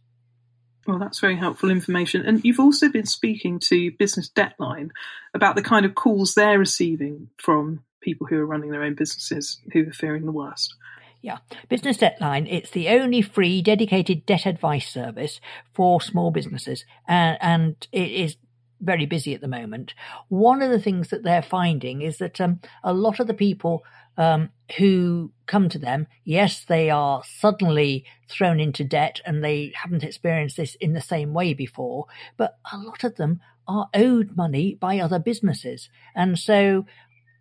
Well, 0.86 0.98
that's 0.98 1.20
very 1.20 1.36
helpful 1.36 1.70
information. 1.70 2.24
And 2.24 2.44
you've 2.44 2.60
also 2.60 2.88
been 2.88 3.06
speaking 3.06 3.58
to 3.60 3.90
Business 3.92 4.30
Debtline 4.30 4.90
about 5.34 5.54
the 5.56 5.62
kind 5.62 5.84
of 5.84 5.94
calls 5.94 6.34
they're 6.34 6.58
receiving 6.58 7.28
from 7.36 7.84
people 8.00 8.26
who 8.26 8.36
are 8.38 8.46
running 8.46 8.70
their 8.70 8.82
own 8.82 8.94
businesses 8.94 9.60
who 9.72 9.88
are 9.88 9.92
fearing 9.92 10.24
the 10.24 10.32
worst. 10.32 10.74
Yeah. 11.22 11.38
Business 11.68 11.98
Debtline, 11.98 12.46
it's 12.50 12.70
the 12.70 12.88
only 12.88 13.20
free 13.20 13.60
dedicated 13.60 14.24
debt 14.24 14.46
advice 14.46 14.88
service 14.88 15.40
for 15.74 16.00
small 16.00 16.30
businesses. 16.30 16.84
And, 17.06 17.36
and 17.40 17.88
it 17.92 18.10
is 18.10 18.36
very 18.80 19.06
busy 19.06 19.34
at 19.34 19.40
the 19.40 19.48
moment. 19.48 19.94
One 20.28 20.62
of 20.62 20.70
the 20.70 20.80
things 20.80 21.08
that 21.08 21.22
they're 21.22 21.42
finding 21.42 22.00
is 22.00 22.18
that 22.18 22.40
um, 22.40 22.60
a 22.82 22.94
lot 22.94 23.20
of 23.20 23.26
the 23.26 23.34
people 23.34 23.84
um, 24.16 24.50
who 24.78 25.32
come 25.46 25.68
to 25.68 25.78
them, 25.78 26.06
yes, 26.24 26.64
they 26.64 26.90
are 26.90 27.22
suddenly 27.24 28.04
thrown 28.28 28.58
into 28.58 28.84
debt 28.84 29.20
and 29.26 29.44
they 29.44 29.72
haven't 29.74 30.04
experienced 30.04 30.56
this 30.56 30.74
in 30.76 30.94
the 30.94 31.00
same 31.00 31.34
way 31.34 31.52
before, 31.52 32.06
but 32.36 32.58
a 32.72 32.78
lot 32.78 33.04
of 33.04 33.16
them 33.16 33.40
are 33.68 33.88
owed 33.94 34.36
money 34.36 34.74
by 34.74 34.98
other 34.98 35.18
businesses. 35.18 35.90
And 36.14 36.38
so 36.38 36.86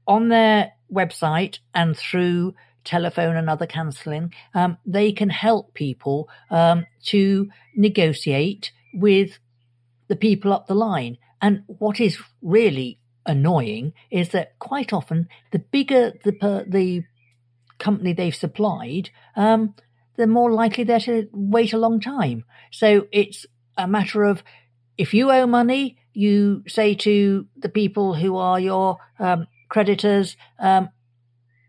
on 0.08 0.30
their 0.30 0.74
website 0.92 1.60
and 1.74 1.96
through 1.96 2.56
telephone 2.90 3.36
and 3.36 3.50
other 3.50 3.68
cancelling, 3.68 4.34
um, 4.54 4.78
they 4.86 5.12
can 5.12 5.30
help 5.30 5.74
people 5.74 6.28
um, 6.50 6.86
to 7.04 7.48
negotiate 7.76 8.72
with 8.94 9.38
the 10.08 10.16
people 10.16 10.52
up 10.52 10.66
the 10.68 10.74
line. 10.74 11.18
And 11.40 11.64
what 11.68 12.00
is 12.00 12.18
really 12.42 13.00
annoying 13.26 13.94
is 14.10 14.30
that 14.30 14.58
quite 14.58 14.92
often 14.92 15.28
the 15.52 15.60
bigger 15.60 16.14
the 16.24 16.66
the 16.68 17.04
company 17.78 18.14
they've 18.14 18.36
supplied, 18.36 19.10
um, 19.36 19.76
the 20.18 20.28
more 20.28 20.52
likely 20.52 20.84
they're 20.84 21.00
to 21.00 21.30
wait 21.32 21.74
a 21.74 21.78
long 21.78 22.02
time. 22.02 22.44
So 22.72 23.08
it's 23.12 23.46
a 23.78 23.88
matter 23.88 24.24
of 24.24 24.44
if 24.98 25.14
you 25.14 25.32
owe 25.32 25.48
money, 25.48 25.98
you 26.14 26.64
say 26.68 26.96
to 26.96 27.46
the 27.56 27.70
people 27.70 28.16
who 28.16 28.36
are 28.36 28.60
your 28.60 28.98
um, 29.20 29.48
creditors, 29.70 30.36
um, 30.60 30.90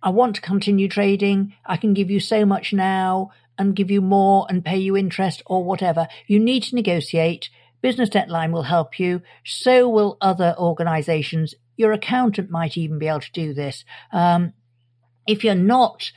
I 0.02 0.10
want 0.10 0.36
to 0.36 0.40
continue 0.40 0.88
trading. 0.88 1.54
I 1.64 1.76
can 1.76 1.94
give 1.94 2.10
you 2.10 2.20
so 2.20 2.44
much 2.46 2.72
now 2.72 3.32
and 3.58 3.76
give 3.76 3.90
you 3.90 4.00
more 4.00 4.46
and 4.48 4.64
pay 4.64 4.78
you 4.78 4.96
interest 4.96 5.42
or 5.46 5.62
whatever. 5.62 6.08
You 6.26 6.40
need 6.40 6.62
to 6.64 6.74
negotiate. 6.74 7.50
Business 7.82 8.08
Debtline 8.08 8.52
will 8.52 8.62
help 8.62 8.98
you. 8.98 9.22
So 9.44 9.88
will 9.88 10.16
other 10.20 10.54
organizations. 10.58 11.54
Your 11.76 11.92
accountant 11.92 12.50
might 12.50 12.76
even 12.76 12.98
be 12.98 13.08
able 13.08 13.20
to 13.20 13.32
do 13.32 13.52
this. 13.54 13.84
Um, 14.12 14.52
if 15.26 15.44
you're 15.44 15.54
not, 15.54 16.12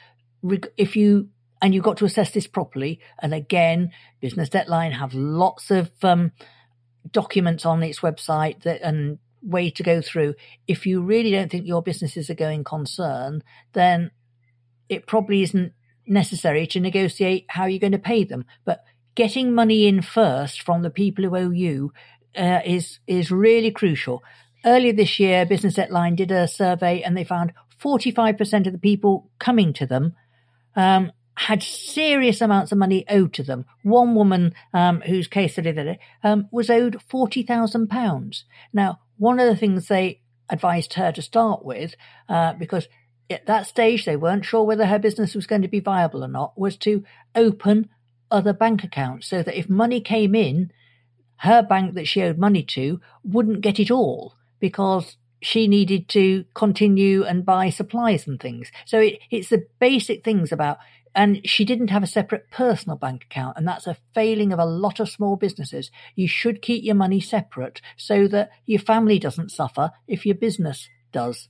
if 0.77 0.95
you, 0.95 1.29
and 1.61 1.73
you've 1.73 1.83
got 1.83 1.97
to 1.97 2.05
assess 2.05 2.31
this 2.31 2.47
properly. 2.47 2.99
And 3.19 3.33
again, 3.33 3.91
Business 4.21 4.49
Debtline 4.49 4.93
have 4.93 5.13
lots 5.13 5.71
of, 5.71 5.91
um, 6.03 6.31
documents 7.11 7.65
on 7.65 7.83
its 7.83 7.99
website 7.99 8.63
that, 8.63 8.81
and 8.81 9.19
way 9.43 9.69
to 9.69 9.83
go 9.83 10.01
through. 10.01 10.35
If 10.67 10.85
you 10.85 11.01
really 11.01 11.31
don't 11.31 11.51
think 11.51 11.67
your 11.67 11.81
business 11.81 12.17
is 12.17 12.29
a 12.29 12.35
going 12.35 12.63
concern, 12.63 13.43
then 13.73 14.11
it 14.89 15.07
probably 15.07 15.43
isn't 15.43 15.73
necessary 16.05 16.67
to 16.67 16.79
negotiate 16.79 17.45
how 17.49 17.65
you're 17.65 17.79
going 17.79 17.91
to 17.91 17.99
pay 17.99 18.23
them. 18.23 18.45
But 18.65 18.83
getting 19.15 19.53
money 19.53 19.87
in 19.87 20.01
first 20.01 20.61
from 20.61 20.81
the 20.81 20.89
people 20.89 21.23
who 21.23 21.35
owe 21.35 21.51
you 21.51 21.93
uh, 22.35 22.61
is 22.65 22.99
is 23.07 23.31
really 23.31 23.71
crucial. 23.71 24.23
Earlier 24.65 24.93
this 24.93 25.19
year, 25.19 25.45
Business 25.45 25.75
Debtline 25.75 26.15
did 26.15 26.31
a 26.31 26.47
survey 26.47 27.01
and 27.01 27.17
they 27.17 27.25
found 27.25 27.53
45% 27.81 28.65
of 28.65 28.71
the 28.71 28.79
people 28.79 29.29
coming 29.37 29.73
to 29.73 29.85
them 29.85 30.15
um, 30.75 31.11
had 31.35 31.63
serious 31.63 32.41
amounts 32.41 32.71
of 32.71 32.77
money 32.77 33.05
owed 33.09 33.33
to 33.33 33.43
them. 33.43 33.65
One 33.83 34.15
woman 34.15 34.53
um, 34.73 35.01
whose 35.01 35.27
case 35.27 35.53
study 35.53 35.73
did 35.73 35.87
it 35.87 35.99
um, 36.23 36.47
was 36.51 36.69
owed 36.69 37.01
£40,000. 37.11 38.43
Now, 38.71 38.99
one 39.23 39.39
of 39.39 39.47
the 39.47 39.55
things 39.55 39.87
they 39.87 40.21
advised 40.49 40.93
her 40.95 41.11
to 41.13 41.21
start 41.21 41.63
with, 41.63 41.95
uh, 42.27 42.53
because 42.53 42.87
at 43.29 43.45
that 43.45 43.65
stage 43.65 44.05
they 44.05 44.17
weren't 44.17 44.45
sure 44.45 44.63
whether 44.63 44.85
her 44.85 44.99
business 44.99 45.33
was 45.33 45.47
going 45.47 45.61
to 45.61 45.67
be 45.67 45.79
viable 45.79 46.23
or 46.23 46.27
not, 46.27 46.59
was 46.59 46.75
to 46.77 47.03
open 47.33 47.89
other 48.29 48.53
bank 48.53 48.83
accounts 48.83 49.27
so 49.27 49.41
that 49.41 49.57
if 49.57 49.69
money 49.69 50.01
came 50.01 50.35
in, 50.35 50.71
her 51.37 51.61
bank 51.61 51.93
that 51.95 52.07
she 52.07 52.21
owed 52.21 52.37
money 52.37 52.63
to 52.63 52.99
wouldn't 53.23 53.61
get 53.61 53.79
it 53.79 53.89
all 53.89 54.35
because 54.59 55.17
she 55.41 55.67
needed 55.67 56.07
to 56.07 56.45
continue 56.53 57.23
and 57.23 57.45
buy 57.45 57.69
supplies 57.69 58.27
and 58.27 58.39
things. 58.39 58.71
So 58.85 58.99
it, 58.99 59.19
it's 59.29 59.49
the 59.49 59.67
basic 59.79 60.23
things 60.23 60.51
about 60.51 60.77
and 61.15 61.47
she 61.47 61.65
didn't 61.65 61.89
have 61.89 62.03
a 62.03 62.07
separate 62.07 62.49
personal 62.49 62.97
bank 62.97 63.25
account. 63.25 63.57
And 63.57 63.67
that's 63.67 63.87
a 63.87 63.97
failing 64.13 64.51
of 64.51 64.59
a 64.59 64.65
lot 64.65 64.99
of 64.99 65.09
small 65.09 65.35
businesses. 65.35 65.91
You 66.15 66.27
should 66.27 66.61
keep 66.61 66.83
your 66.83 66.95
money 66.95 67.19
separate 67.19 67.81
so 67.97 68.27
that 68.29 68.49
your 68.65 68.79
family 68.79 69.19
doesn't 69.19 69.51
suffer 69.51 69.91
if 70.07 70.25
your 70.25 70.35
business 70.35 70.89
does. 71.11 71.49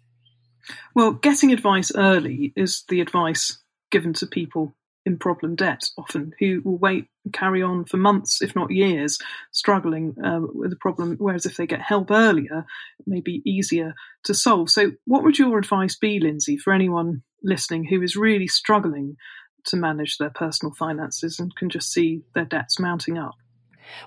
Well, 0.96 1.12
getting 1.12 1.52
advice 1.52 1.92
early 1.96 2.54
is 2.56 2.84
the 2.90 3.02
advice 3.02 3.60
given 3.92 4.14
to 4.14 4.28
people 4.28 4.76
in 5.06 5.18
problem 5.18 5.56
debt 5.56 5.84
often 5.98 6.34
who 6.40 6.62
will 6.64 6.78
wait 6.78 7.08
and 7.26 7.34
carry 7.34 7.62
on 7.62 7.86
for 7.86 7.98
months, 7.98 8.42
if 8.42 8.56
not 8.56 8.72
years, 8.72 9.20
struggling 9.52 10.16
um, 10.24 10.50
with 10.54 10.70
the 10.70 10.78
problem. 10.78 11.16
Whereas 11.20 11.46
if 11.46 11.58
they 11.58 11.68
get 11.68 11.82
help 11.82 12.10
earlier, 12.10 12.66
it 13.00 13.06
may 13.06 13.20
be 13.20 13.42
easier 13.46 13.96
to 14.24 14.34
solve. 14.34 14.70
So, 14.70 14.94
what 15.06 15.24
would 15.24 15.38
your 15.38 15.58
advice 15.58 15.98
be, 15.98 16.20
Lindsay, 16.20 16.58
for 16.58 16.72
anyone 16.72 17.24
listening 17.44 17.86
who 17.86 18.02
is 18.02 18.16
really 18.16 18.48
struggling 18.48 19.18
to 19.66 19.78
manage 19.78 20.18
their 20.18 20.30
personal 20.30 20.74
finances 20.74 21.40
and 21.40 21.56
can 21.56 21.70
just 21.70 21.92
see 21.92 22.24
their 22.34 22.46
debts 22.46 22.80
mounting 22.80 23.18
up. 23.18 23.36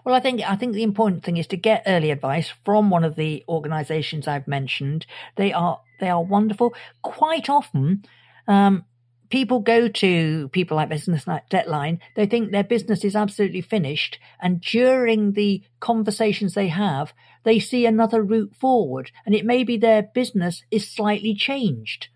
Well, 0.05 0.15
I 0.15 0.21
think 0.21 0.41
I 0.41 0.57
think 0.57 0.73
the 0.73 0.83
important 0.83 1.25
thing 1.25 1.37
is 1.37 1.47
to 1.49 1.57
get 1.57 1.83
early 1.87 2.11
advice 2.11 2.53
from 2.65 2.91
one 2.91 3.05
of 3.05 3.17
the 3.17 3.45
organisations 3.49 4.27
I've 4.27 4.49
mentioned. 4.49 5.07
They 5.37 5.53
are 5.53 5.81
they 6.01 6.09
are 6.09 6.23
wonderful. 6.23 6.75
Quite 7.03 7.49
often, 7.49 8.05
um, 8.49 8.85
people 9.31 9.61
go 9.61 9.89
to 9.89 10.49
people 10.49 10.77
like 10.77 10.89
Business 10.89 11.25
Debtline. 11.25 11.99
They 12.15 12.27
think 12.27 12.51
their 12.51 12.65
business 12.65 13.05
is 13.05 13.17
absolutely 13.17 13.61
finished, 13.61 14.19
and 14.41 14.61
during 14.61 15.33
the 15.33 15.63
conversations 15.81 16.55
they 16.55 16.69
have, 16.69 17.13
they 17.45 17.59
see 17.59 17.87
another 17.87 18.23
route 18.23 18.55
forward, 18.57 19.11
and 19.25 19.35
it 19.35 19.45
may 19.45 19.63
be 19.63 19.77
their 19.77 20.03
business 20.03 20.65
is 20.71 20.91
slightly 20.91 21.35
changed 21.35 22.09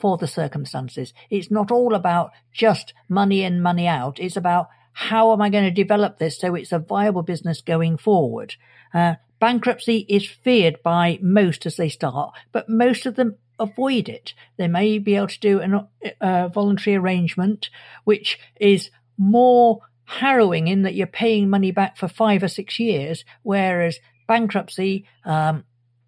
for 0.00 0.16
the 0.16 0.26
circumstances. 0.26 1.12
It's 1.28 1.50
not 1.50 1.70
all 1.70 1.94
about 1.94 2.32
just 2.52 2.94
money 3.08 3.42
in, 3.42 3.62
money 3.62 3.86
out. 3.86 4.18
It's 4.18 4.36
about 4.36 4.68
how 4.92 5.32
am 5.32 5.40
I 5.40 5.50
going 5.50 5.64
to 5.64 5.70
develop 5.70 6.18
this 6.18 6.38
so 6.38 6.54
it's 6.54 6.72
a 6.72 6.78
viable 6.78 7.22
business 7.22 7.60
going 7.60 7.96
forward? 7.96 8.54
Uh, 8.92 9.14
bankruptcy 9.38 10.04
is 10.08 10.26
feared 10.28 10.82
by 10.82 11.18
most 11.22 11.66
as 11.66 11.76
they 11.76 11.88
start, 11.88 12.34
but 12.52 12.68
most 12.68 13.06
of 13.06 13.16
them 13.16 13.36
avoid 13.58 14.08
it. 14.08 14.34
They 14.56 14.68
may 14.68 14.98
be 14.98 15.16
able 15.16 15.28
to 15.28 15.40
do 15.40 15.60
a 15.60 16.24
uh, 16.24 16.48
voluntary 16.48 16.96
arrangement, 16.96 17.70
which 18.04 18.38
is 18.58 18.90
more 19.16 19.80
harrowing 20.04 20.66
in 20.66 20.82
that 20.82 20.94
you're 20.94 21.06
paying 21.06 21.48
money 21.48 21.70
back 21.70 21.96
for 21.96 22.08
five 22.08 22.42
or 22.42 22.48
six 22.48 22.80
years, 22.80 23.24
whereas 23.42 23.98
bankruptcy, 24.26 25.04
um, 25.24 25.64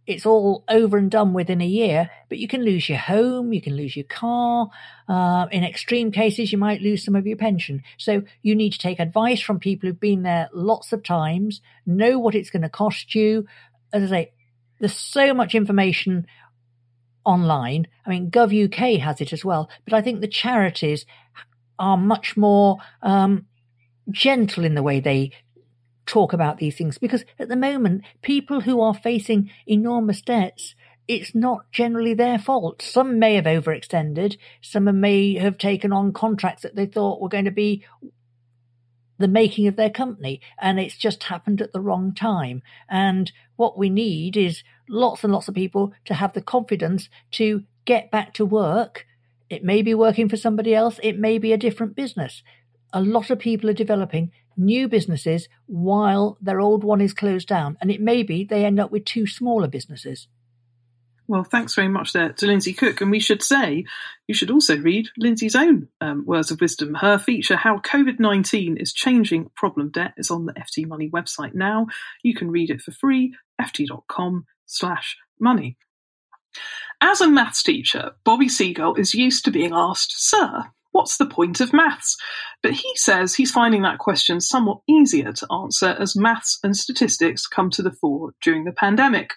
it's 0.06 0.26
all 0.26 0.64
over 0.68 0.98
and 0.98 1.10
done 1.10 1.32
within 1.32 1.60
a 1.60 1.66
year, 1.66 2.10
but 2.28 2.38
you 2.38 2.48
can 2.48 2.64
lose 2.64 2.88
your 2.88 2.98
home, 2.98 3.52
you 3.52 3.62
can 3.62 3.76
lose 3.76 3.96
your 3.96 4.04
car. 4.04 4.68
Uh, 5.08 5.46
in 5.52 5.62
extreme 5.62 6.10
cases, 6.10 6.50
you 6.50 6.58
might 6.58 6.80
lose 6.80 7.04
some 7.04 7.14
of 7.14 7.26
your 7.26 7.36
pension. 7.36 7.82
So 7.98 8.22
you 8.42 8.56
need 8.56 8.72
to 8.72 8.78
take 8.78 8.98
advice 8.98 9.40
from 9.40 9.60
people 9.60 9.88
who've 9.88 10.00
been 10.00 10.22
there 10.22 10.48
lots 10.52 10.92
of 10.92 11.04
times, 11.04 11.60
know 11.86 12.18
what 12.18 12.34
it's 12.34 12.50
going 12.50 12.62
to 12.62 12.68
cost 12.68 13.14
you. 13.14 13.46
As 13.92 14.04
I 14.04 14.06
say, 14.08 14.32
there's 14.80 14.96
so 14.96 15.32
much 15.32 15.54
information 15.54 16.26
online. 17.24 17.86
I 18.04 18.10
mean, 18.10 18.30
GovUK 18.30 18.98
has 18.98 19.20
it 19.20 19.32
as 19.32 19.44
well, 19.44 19.70
but 19.84 19.94
I 19.94 20.02
think 20.02 20.20
the 20.20 20.26
charities 20.26 21.06
are 21.78 21.96
much 21.96 22.36
more 22.36 22.78
um, 23.02 23.46
gentle 24.10 24.64
in 24.64 24.74
the 24.74 24.82
way 24.82 24.98
they 24.98 25.30
talk 26.06 26.32
about 26.32 26.58
these 26.58 26.76
things 26.76 26.98
because 26.98 27.24
at 27.38 27.48
the 27.48 27.56
moment, 27.56 28.02
people 28.22 28.62
who 28.62 28.80
are 28.80 28.94
facing 28.94 29.50
enormous 29.66 30.20
debts, 30.22 30.74
it's 31.08 31.34
not 31.34 31.70
generally 31.72 32.14
their 32.14 32.38
fault. 32.38 32.82
Some 32.82 33.18
may 33.18 33.34
have 33.34 33.44
overextended. 33.44 34.36
Some 34.60 35.00
may 35.00 35.34
have 35.34 35.58
taken 35.58 35.92
on 35.92 36.12
contracts 36.12 36.62
that 36.62 36.76
they 36.76 36.86
thought 36.86 37.20
were 37.20 37.28
going 37.28 37.44
to 37.44 37.50
be 37.50 37.84
the 39.18 39.28
making 39.28 39.66
of 39.68 39.76
their 39.76 39.90
company 39.90 40.40
and 40.60 40.80
it's 40.80 40.96
just 40.96 41.24
happened 41.24 41.60
at 41.62 41.72
the 41.72 41.80
wrong 41.80 42.14
time. 42.14 42.62
And 42.88 43.30
what 43.56 43.78
we 43.78 43.88
need 43.88 44.36
is 44.36 44.62
lots 44.88 45.24
and 45.24 45.32
lots 45.32 45.48
of 45.48 45.54
people 45.54 45.92
to 46.06 46.14
have 46.14 46.32
the 46.32 46.42
confidence 46.42 47.08
to 47.32 47.62
get 47.84 48.10
back 48.10 48.34
to 48.34 48.44
work. 48.44 49.06
It 49.48 49.64
may 49.64 49.82
be 49.82 49.94
working 49.94 50.28
for 50.28 50.36
somebody 50.36 50.74
else. 50.74 50.98
It 51.02 51.18
may 51.18 51.38
be 51.38 51.52
a 51.52 51.58
different 51.58 51.94
business. 51.94 52.42
A 52.92 53.00
lot 53.00 53.30
of 53.30 53.38
people 53.38 53.70
are 53.70 53.74
developing 53.74 54.32
new 54.56 54.88
businesses 54.88 55.48
while 55.66 56.38
their 56.40 56.60
old 56.60 56.84
one 56.84 57.00
is 57.00 57.12
closed 57.12 57.48
down. 57.48 57.76
And 57.80 57.90
it 57.90 58.00
may 58.00 58.22
be 58.22 58.44
they 58.44 58.64
end 58.64 58.80
up 58.80 58.90
with 58.90 59.04
two 59.04 59.26
smaller 59.26 59.68
businesses. 59.68 60.28
Well, 61.28 61.44
thanks 61.44 61.74
very 61.74 61.88
much 61.88 62.12
there 62.12 62.32
to 62.32 62.46
Lindsay 62.46 62.72
Cook. 62.72 63.00
And 63.00 63.10
we 63.10 63.20
should 63.20 63.42
say 63.42 63.84
you 64.26 64.34
should 64.34 64.50
also 64.50 64.76
read 64.76 65.08
Lindsay's 65.16 65.54
own 65.54 65.88
um, 66.00 66.26
words 66.26 66.50
of 66.50 66.60
wisdom. 66.60 66.94
Her 66.94 67.16
feature, 67.16 67.56
How 67.56 67.78
COVID 67.78 68.18
19 68.18 68.76
is 68.76 68.92
Changing 68.92 69.50
Problem 69.54 69.90
Debt, 69.90 70.14
is 70.16 70.30
on 70.30 70.46
the 70.46 70.52
FT 70.52 70.86
Money 70.86 71.08
website 71.08 71.54
now. 71.54 71.86
You 72.22 72.34
can 72.34 72.50
read 72.50 72.70
it 72.70 72.82
for 72.82 72.90
free, 72.90 73.34
ft.com 73.60 74.46
slash 74.66 75.16
money. 75.38 75.76
As 77.00 77.20
a 77.20 77.28
maths 77.28 77.62
teacher, 77.62 78.12
Bobby 78.24 78.48
Seagull 78.48 78.96
is 78.96 79.14
used 79.14 79.44
to 79.44 79.50
being 79.50 79.72
asked, 79.72 80.12
Sir, 80.14 80.64
what's 80.92 81.16
the 81.16 81.26
point 81.26 81.60
of 81.60 81.72
maths? 81.72 82.16
But 82.62 82.72
he 82.72 82.92
says 82.94 83.34
he's 83.34 83.50
finding 83.50 83.82
that 83.82 83.98
question 83.98 84.40
somewhat 84.40 84.78
easier 84.88 85.32
to 85.32 85.46
answer 85.52 85.96
as 85.98 86.16
maths 86.16 86.58
and 86.62 86.76
statistics 86.76 87.46
come 87.46 87.70
to 87.70 87.82
the 87.82 87.90
fore 87.90 88.32
during 88.42 88.64
the 88.64 88.72
pandemic. 88.72 89.30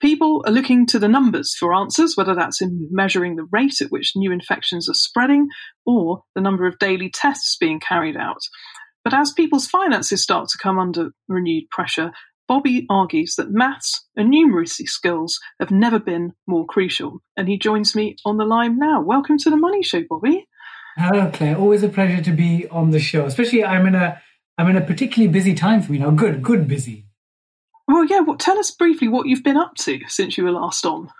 People 0.00 0.42
are 0.46 0.52
looking 0.52 0.86
to 0.86 0.98
the 0.98 1.08
numbers 1.08 1.54
for 1.54 1.74
answers, 1.74 2.16
whether 2.16 2.34
that's 2.34 2.62
in 2.62 2.88
measuring 2.90 3.36
the 3.36 3.48
rate 3.50 3.80
at 3.80 3.90
which 3.90 4.12
new 4.16 4.32
infections 4.32 4.88
are 4.88 4.94
spreading 4.94 5.48
or 5.84 6.22
the 6.34 6.40
number 6.40 6.66
of 6.66 6.78
daily 6.78 7.10
tests 7.10 7.56
being 7.58 7.80
carried 7.80 8.16
out. 8.16 8.40
But 9.04 9.14
as 9.14 9.32
people's 9.32 9.66
finances 9.66 10.22
start 10.22 10.48
to 10.50 10.58
come 10.58 10.78
under 10.78 11.10
renewed 11.28 11.68
pressure, 11.70 12.12
Bobby 12.48 12.86
argues 12.90 13.34
that 13.36 13.50
maths 13.50 14.06
and 14.16 14.32
numeracy 14.32 14.86
skills 14.86 15.40
have 15.58 15.70
never 15.70 15.98
been 15.98 16.32
more 16.46 16.66
crucial. 16.66 17.20
And 17.36 17.48
he 17.48 17.58
joins 17.58 17.94
me 17.94 18.16
on 18.24 18.36
the 18.36 18.44
line 18.44 18.78
now. 18.78 19.02
Welcome 19.02 19.38
to 19.38 19.50
the 19.50 19.56
Money 19.56 19.82
Show, 19.82 20.02
Bobby. 20.08 20.46
Hello, 20.96 21.30
Claire. 21.32 21.56
Always 21.56 21.82
a 21.82 21.88
pleasure 21.88 22.22
to 22.22 22.32
be 22.32 22.68
on 22.68 22.90
the 22.90 23.00
show. 23.00 23.24
Especially, 23.24 23.64
I'm 23.64 23.86
in 23.86 23.94
a 23.94 24.20
I'm 24.58 24.68
in 24.68 24.76
a 24.76 24.82
particularly 24.82 25.32
busy 25.32 25.54
time 25.54 25.82
for 25.82 25.92
me 25.92 25.98
now. 25.98 26.10
Good, 26.10 26.42
good 26.42 26.68
busy. 26.68 27.06
Well, 27.88 28.04
yeah. 28.04 28.20
Well, 28.20 28.36
tell 28.36 28.58
us 28.58 28.70
briefly 28.70 29.08
what 29.08 29.26
you've 29.26 29.42
been 29.42 29.56
up 29.56 29.74
to 29.76 30.00
since 30.08 30.36
you 30.36 30.44
were 30.44 30.52
last 30.52 30.84
on. 30.84 31.10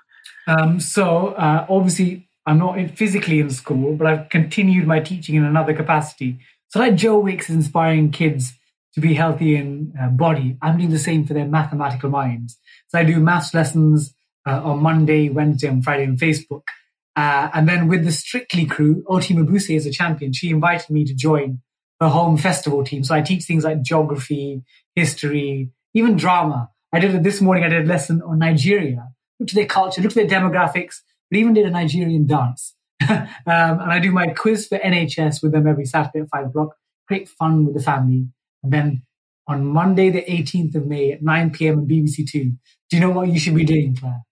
Um, 0.46 0.80
so, 0.80 1.28
uh, 1.28 1.66
obviously, 1.68 2.28
I'm 2.46 2.58
not 2.58 2.78
in, 2.78 2.88
physically 2.88 3.40
in 3.40 3.50
school, 3.50 3.96
but 3.96 4.06
I've 4.06 4.28
continued 4.28 4.86
my 4.86 5.00
teaching 5.00 5.36
in 5.36 5.44
another 5.44 5.74
capacity. 5.74 6.38
So, 6.68 6.78
like 6.78 6.96
Joe 6.96 7.18
Wicks 7.18 7.48
is 7.48 7.56
inspiring 7.56 8.10
kids 8.10 8.52
to 8.94 9.00
be 9.00 9.14
healthy 9.14 9.56
in 9.56 9.94
uh, 10.00 10.08
body, 10.08 10.58
I'm 10.60 10.76
doing 10.76 10.90
the 10.90 10.98
same 10.98 11.24
for 11.24 11.32
their 11.32 11.46
mathematical 11.46 12.10
minds. 12.10 12.58
So, 12.88 12.98
I 12.98 13.04
do 13.04 13.20
maths 13.20 13.54
lessons 13.54 14.14
uh, 14.46 14.62
on 14.62 14.82
Monday, 14.82 15.30
Wednesday, 15.30 15.68
and 15.68 15.82
Friday 15.82 16.04
on 16.04 16.16
Facebook. 16.16 16.62
Uh, 17.14 17.50
and 17.52 17.68
then 17.68 17.88
with 17.88 18.04
the 18.04 18.12
Strictly 18.12 18.64
crew, 18.64 19.04
Oti 19.06 19.34
Mabuse 19.34 19.74
is 19.74 19.86
a 19.86 19.90
champion. 19.90 20.32
She 20.32 20.50
invited 20.50 20.90
me 20.90 21.04
to 21.04 21.14
join 21.14 21.60
her 22.00 22.08
home 22.08 22.36
festival 22.36 22.84
team. 22.84 23.04
So 23.04 23.14
I 23.14 23.20
teach 23.20 23.44
things 23.44 23.64
like 23.64 23.82
geography, 23.82 24.62
history, 24.94 25.70
even 25.94 26.16
drama. 26.16 26.70
I 26.92 26.98
did 26.98 27.14
it 27.14 27.22
this 27.22 27.40
morning. 27.40 27.64
I 27.64 27.68
did 27.68 27.84
a 27.84 27.88
lesson 27.88 28.22
on 28.22 28.38
Nigeria. 28.38 29.08
Looked 29.38 29.52
at 29.52 29.56
their 29.56 29.66
culture, 29.66 30.02
looked 30.02 30.16
at 30.16 30.28
their 30.28 30.40
demographics, 30.40 30.96
but 31.30 31.38
even 31.38 31.54
did 31.54 31.66
a 31.66 31.70
Nigerian 31.70 32.26
dance. 32.26 32.74
um, 33.08 33.28
and 33.46 33.92
I 33.92 33.98
do 33.98 34.10
my 34.10 34.28
quiz 34.28 34.66
for 34.68 34.78
NHS 34.78 35.42
with 35.42 35.52
them 35.52 35.66
every 35.66 35.84
Saturday 35.84 36.20
at 36.20 36.28
five 36.28 36.46
o'clock. 36.46 36.76
Great 37.08 37.28
fun 37.28 37.64
with 37.64 37.74
the 37.74 37.82
family. 37.82 38.28
And 38.62 38.72
then 38.72 39.02
on 39.48 39.66
Monday, 39.66 40.10
the 40.10 40.22
18th 40.22 40.76
of 40.76 40.86
May 40.86 41.12
at 41.12 41.22
9 41.22 41.50
p.m. 41.50 41.78
on 41.80 41.86
BBC 41.86 42.28
Two. 42.28 42.52
Do 42.90 42.96
you 42.96 43.00
know 43.00 43.10
what 43.10 43.28
you 43.28 43.38
should 43.38 43.56
be 43.56 43.64
doing, 43.64 43.96
Claire? 43.96 44.22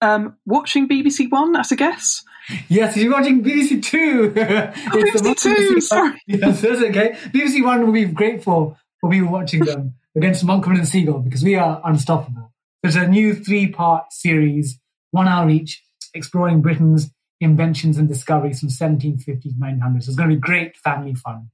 Um, 0.00 0.36
watching 0.44 0.88
BBC 0.88 1.30
One, 1.30 1.56
as 1.56 1.72
a 1.72 1.76
guess. 1.76 2.24
Yes, 2.68 2.96
you're 2.96 3.12
watching 3.12 3.42
BBC 3.42 3.82
Two. 3.82 4.32
Oh, 4.36 4.96
BBC 4.96 5.38
Two, 5.40 5.80
sorry. 5.80 6.20
Yes, 6.26 6.60
that's 6.60 6.82
okay. 6.82 7.16
BBC 7.32 7.64
One 7.64 7.86
will 7.86 7.92
be 7.92 8.04
great 8.04 8.42
for, 8.42 8.76
people 9.10 9.30
watching 9.30 9.64
them 9.64 9.94
against 10.16 10.46
Monkman 10.46 10.78
and 10.78 10.88
Seagull 10.88 11.20
because 11.20 11.42
we 11.42 11.56
are 11.56 11.80
unstoppable. 11.84 12.52
There's 12.82 12.96
a 12.96 13.06
new 13.06 13.34
three 13.34 13.68
part 13.68 14.12
series, 14.12 14.78
one 15.10 15.28
hour 15.28 15.48
each, 15.48 15.82
exploring 16.14 16.60
Britain's 16.60 17.10
inventions 17.40 17.98
and 17.98 18.08
discoveries 18.08 18.60
from 18.60 18.68
1750s 18.68 19.42
to 19.42 19.48
1900s. 19.60 20.04
So 20.04 20.10
it's 20.10 20.16
going 20.16 20.30
to 20.30 20.36
be 20.36 20.40
great 20.40 20.76
family 20.78 21.14
fun. 21.14 21.50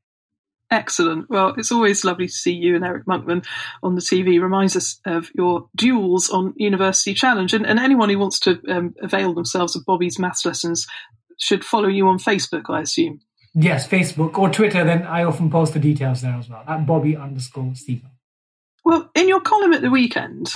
Excellent. 0.71 1.29
Well, 1.29 1.55
it's 1.57 1.73
always 1.73 2.05
lovely 2.05 2.29
to 2.29 2.33
see 2.33 2.53
you 2.53 2.77
and 2.77 2.85
Eric 2.85 3.05
Monkman 3.07 3.45
on 3.83 3.97
the 3.97 4.01
TV. 4.01 4.41
Reminds 4.41 4.77
us 4.77 5.01
of 5.05 5.31
your 5.35 5.69
duels 5.75 6.31
on 6.31 6.55
University 6.57 7.13
Challenge. 7.13 7.53
And, 7.55 7.67
and 7.67 7.81
anyone 7.81 8.09
who 8.09 8.19
wants 8.19 8.39
to 8.41 8.61
um, 8.69 8.95
avail 9.03 9.35
themselves 9.35 9.75
of 9.75 9.85
Bobby's 9.85 10.19
maths 10.19 10.47
lessons 10.47 10.87
should 11.39 11.65
follow 11.65 11.89
you 11.89 12.07
on 12.07 12.19
Facebook, 12.19 12.65
I 12.69 12.83
assume. 12.83 13.21
Yes, 13.55 13.89
Facebook 13.89 14.39
or 14.39 14.49
Twitter. 14.49 14.85
Then 14.85 15.03
I 15.03 15.25
often 15.25 15.51
post 15.51 15.75
the 15.75 15.81
details 15.81 16.23
there 16.23 16.35
as 16.35 16.49
well 16.49 16.63
at 16.69 16.87
Bobby 16.87 17.17
underscore 17.17 17.75
Stephen. 17.75 18.11
Well, 18.85 19.11
in 19.15 19.29
your 19.29 19.41
column 19.41 19.73
at 19.73 19.83
the 19.83 19.91
weekend, 19.91 20.55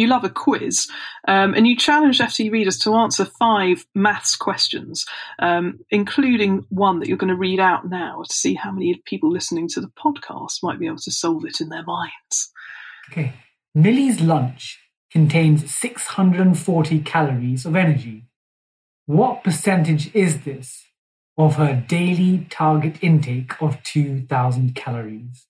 you 0.00 0.08
love 0.08 0.24
a 0.24 0.30
quiz, 0.30 0.88
um, 1.28 1.54
and 1.54 1.66
you 1.66 1.76
challenged 1.76 2.20
FT 2.20 2.50
readers 2.50 2.78
to 2.80 2.94
answer 2.94 3.24
five 3.24 3.86
maths 3.94 4.34
questions, 4.34 5.06
um, 5.38 5.80
including 5.90 6.64
one 6.70 6.98
that 6.98 7.08
you're 7.08 7.16
going 7.16 7.28
to 7.28 7.36
read 7.36 7.60
out 7.60 7.88
now 7.88 8.22
to 8.28 8.34
see 8.34 8.54
how 8.54 8.72
many 8.72 9.00
people 9.04 9.30
listening 9.30 9.68
to 9.68 9.80
the 9.80 9.92
podcast 9.98 10.62
might 10.62 10.78
be 10.78 10.86
able 10.86 10.96
to 10.96 11.10
solve 11.10 11.44
it 11.44 11.60
in 11.60 11.68
their 11.68 11.84
minds. 11.84 12.52
Okay. 13.10 13.34
Millie's 13.74 14.20
lunch 14.20 14.78
contains 15.12 15.72
640 15.72 17.00
calories 17.00 17.66
of 17.66 17.76
energy. 17.76 18.24
What 19.06 19.44
percentage 19.44 20.14
is 20.14 20.42
this 20.42 20.84
of 21.36 21.56
her 21.56 21.84
daily 21.88 22.46
target 22.50 22.96
intake 23.02 23.60
of 23.60 23.82
2,000 23.82 24.74
calories? 24.74 25.46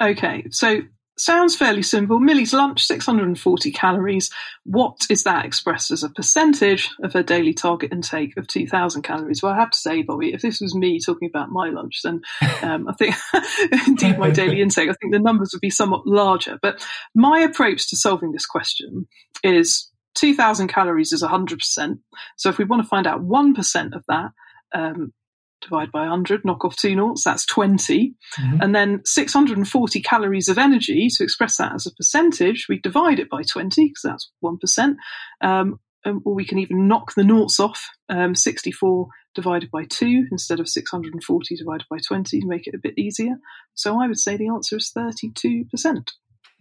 Okay, 0.00 0.44
so 0.50 0.80
Sounds 1.22 1.54
fairly 1.54 1.82
simple. 1.82 2.18
Millie's 2.18 2.52
lunch, 2.52 2.82
640 2.82 3.70
calories. 3.70 4.28
What 4.64 5.02
is 5.08 5.22
that 5.22 5.44
expressed 5.44 5.92
as 5.92 6.02
a 6.02 6.10
percentage 6.10 6.90
of 7.00 7.12
her 7.12 7.22
daily 7.22 7.54
target 7.54 7.92
intake 7.92 8.36
of 8.36 8.48
2,000 8.48 9.02
calories? 9.02 9.40
Well, 9.40 9.52
I 9.52 9.60
have 9.60 9.70
to 9.70 9.78
say, 9.78 10.02
Bobby, 10.02 10.32
if 10.32 10.42
this 10.42 10.60
was 10.60 10.74
me 10.74 10.98
talking 10.98 11.28
about 11.32 11.52
my 11.52 11.68
lunch, 11.68 12.00
then 12.02 12.22
um, 12.62 12.88
I 12.88 12.94
think, 12.94 13.14
indeed, 13.86 14.18
my 14.18 14.30
daily 14.30 14.60
intake, 14.62 14.90
I 14.90 14.94
think 15.00 15.12
the 15.12 15.20
numbers 15.20 15.50
would 15.54 15.60
be 15.60 15.70
somewhat 15.70 16.08
larger. 16.08 16.58
But 16.60 16.84
my 17.14 17.38
approach 17.38 17.88
to 17.90 17.96
solving 17.96 18.32
this 18.32 18.44
question 18.44 19.06
is 19.44 19.92
2,000 20.16 20.66
calories 20.66 21.12
is 21.12 21.22
100%. 21.22 22.00
So 22.36 22.48
if 22.48 22.58
we 22.58 22.64
want 22.64 22.82
to 22.82 22.88
find 22.88 23.06
out 23.06 23.22
1% 23.22 23.94
of 23.94 24.02
that, 24.08 24.30
um, 24.74 25.12
divide 25.62 25.90
by 25.92 26.00
100, 26.00 26.44
knock 26.44 26.64
off 26.64 26.76
two 26.76 26.94
noughts, 26.94 27.24
that's 27.24 27.46
20. 27.46 28.14
Mm-hmm. 28.38 28.60
And 28.60 28.74
then 28.74 29.00
640 29.04 30.02
calories 30.02 30.48
of 30.48 30.58
energy, 30.58 31.08
to 31.16 31.24
express 31.24 31.56
that 31.56 31.74
as 31.74 31.86
a 31.86 31.94
percentage, 31.94 32.66
we 32.68 32.78
divide 32.78 33.18
it 33.18 33.30
by 33.30 33.42
20, 33.42 33.88
because 33.88 34.02
that's 34.02 34.30
1%. 34.44 34.96
Um, 35.40 35.78
or 36.04 36.34
we 36.34 36.44
can 36.44 36.58
even 36.58 36.88
knock 36.88 37.14
the 37.14 37.24
noughts 37.24 37.60
off, 37.60 37.88
um, 38.08 38.34
64 38.34 39.06
divided 39.34 39.70
by 39.70 39.84
2 39.84 40.26
instead 40.30 40.60
of 40.60 40.68
640 40.68 41.56
divided 41.56 41.86
by 41.88 41.98
20 42.06 42.40
to 42.40 42.46
make 42.46 42.66
it 42.66 42.74
a 42.74 42.78
bit 42.78 42.98
easier. 42.98 43.36
So 43.74 44.00
I 44.00 44.06
would 44.06 44.18
say 44.18 44.36
the 44.36 44.48
answer 44.48 44.76
is 44.76 44.92
32%. 44.96 46.08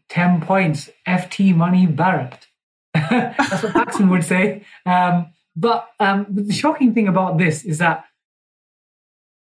10 0.09 0.41
points. 0.41 0.89
FT 1.07 1.55
money 1.55 1.87
Barrett. 1.87 2.47
That's 2.93 3.63
what 3.63 3.73
Paxman 3.73 4.09
would 4.11 4.23
say. 4.23 4.65
Um, 4.85 5.31
but 5.55 5.87
um, 5.99 6.27
the 6.29 6.53
shocking 6.53 6.93
thing 6.93 7.07
about 7.07 7.37
this 7.37 7.65
is 7.65 7.79
that 7.79 8.05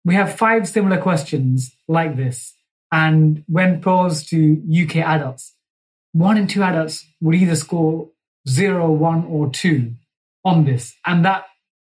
we 0.05 0.15
have 0.15 0.37
five 0.37 0.69
similar 0.69 1.01
questions 1.01 1.75
like 1.89 2.17
this. 2.17 2.55
And 2.93 3.45
when 3.47 3.81
posed 3.81 4.29
to 4.31 4.63
UK 4.83 4.97
adults, 4.97 5.55
one 6.13 6.37
in 6.37 6.47
two 6.47 6.63
adults 6.63 7.07
would 7.21 7.35
either 7.35 7.55
score 7.55 8.11
zero, 8.49 8.91
one, 8.91 9.25
or 9.27 9.51
two 9.51 9.95
on 10.45 10.65
this. 10.65 10.97
And 11.07 11.25
that 11.25 11.45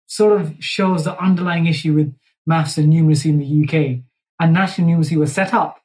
sort 0.08 0.40
of 0.40 0.56
shows 0.60 1.06
the 1.06 1.18
underlying 1.18 1.66
issue 1.66 1.94
with 1.94 2.14
maths 2.46 2.78
and 2.78 2.92
numeracy 2.92 3.28
in 3.28 3.40
the 3.40 3.64
UK. 3.64 4.04
And 4.40 4.54
National 4.54 4.90
Numeracy 4.90 5.18
was 5.18 5.32
set 5.32 5.54
up 5.54 5.82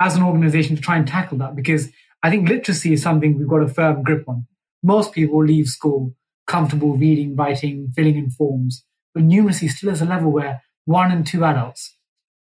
as 0.00 0.16
an 0.16 0.22
organization 0.22 0.76
to 0.76 0.82
try 0.82 0.96
and 0.96 1.06
tackle 1.06 1.38
that 1.38 1.54
because 1.54 1.88
I 2.22 2.30
think 2.30 2.48
literacy 2.48 2.92
is 2.92 3.02
something 3.02 3.38
we've 3.38 3.48
got 3.48 3.62
a 3.62 3.68
firm 3.68 4.02
grip 4.02 4.28
on. 4.28 4.46
Most 4.82 5.12
people 5.12 5.44
leave 5.44 5.66
school 5.66 6.14
comfortable 6.46 6.96
reading, 6.96 7.36
writing, 7.36 7.92
filling 7.94 8.16
in 8.16 8.30
forms, 8.30 8.84
but 9.14 9.22
numeracy 9.22 9.68
still 9.68 9.90
is 9.90 10.00
a 10.00 10.06
level 10.06 10.32
where 10.32 10.62
one 10.88 11.12
and 11.12 11.26
two 11.26 11.44
adults 11.44 11.96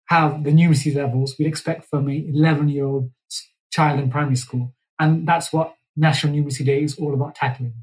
have 0.08 0.44
the 0.44 0.50
numeracy 0.50 0.96
levels 0.96 1.36
we'd 1.38 1.46
expect 1.46 1.86
from 1.86 2.10
a 2.10 2.26
11 2.34 2.70
year 2.70 2.86
old 2.86 3.12
child 3.72 4.00
in 4.00 4.10
primary 4.10 4.36
school. 4.36 4.74
And 5.00 5.28
that's 5.28 5.54
what 5.54 5.76
National 5.96 6.34
Numeracy 6.34 6.66
Day 6.66 6.84
is 6.84 6.98
all 6.98 7.14
about 7.14 7.36
tackling. 7.36 7.76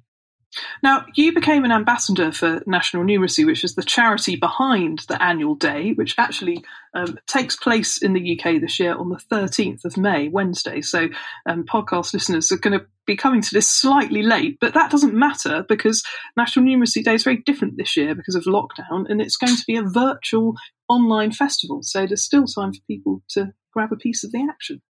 Now, 0.83 1.05
you 1.15 1.35
became 1.35 1.65
an 1.65 1.73
ambassador 1.73 2.33
for 2.33 2.63
National 2.67 3.05
Numeracy, 3.05 3.45
which 3.45 3.65
is 3.65 3.75
the 3.75 3.83
charity 3.83 4.37
behind 4.37 5.01
the 5.09 5.23
annual 5.23 5.55
day, 5.55 5.93
which 5.93 6.15
actually 6.19 6.65
um, 6.95 7.19
takes 7.27 7.55
place 7.57 7.99
in 7.99 8.15
the 8.15 8.39
UK 8.39 8.61
this 8.61 8.81
year 8.81 8.97
on 8.97 9.11
the 9.11 9.21
13th 9.31 9.85
of 9.85 9.97
May, 9.97 10.29
Wednesday. 10.29 10.81
So, 10.81 11.09
um, 11.47 11.65
podcast 11.65 12.15
listeners 12.15 12.51
are 12.51 12.59
going 12.59 12.79
to 12.79 12.87
be 13.07 13.17
coming 13.17 13.43
to 13.43 13.55
this 13.55 13.69
slightly 13.69 14.23
late, 14.23 14.59
but 14.61 14.75
that 14.75 14.91
doesn't 14.91 15.15
matter 15.15 15.65
because 15.69 16.03
National 16.37 16.65
Numeracy 16.65 17.05
Day 17.05 17.15
is 17.15 17.25
very 17.25 17.39
different 17.39 17.77
this 17.77 17.97
year 17.97 18.15
because 18.15 18.35
of 18.35 18.45
lockdown, 18.45 19.09
and 19.09 19.21
it's 19.21 19.37
going 19.37 19.55
to 19.55 19.65
be 19.67 19.77
a 19.77 19.83
virtual 19.83 20.55
online 20.89 21.33
festival. 21.33 21.81
So, 21.83 22.07
there's 22.07 22.25
still 22.25 22.47
time 22.47 22.73
for 22.73 22.81
people 22.87 23.23
to 23.31 23.53
grab 23.73 23.93
a 23.93 23.97
piece 23.97 24.25
of 24.25 24.33
the 24.33 24.47
action. 24.51 24.81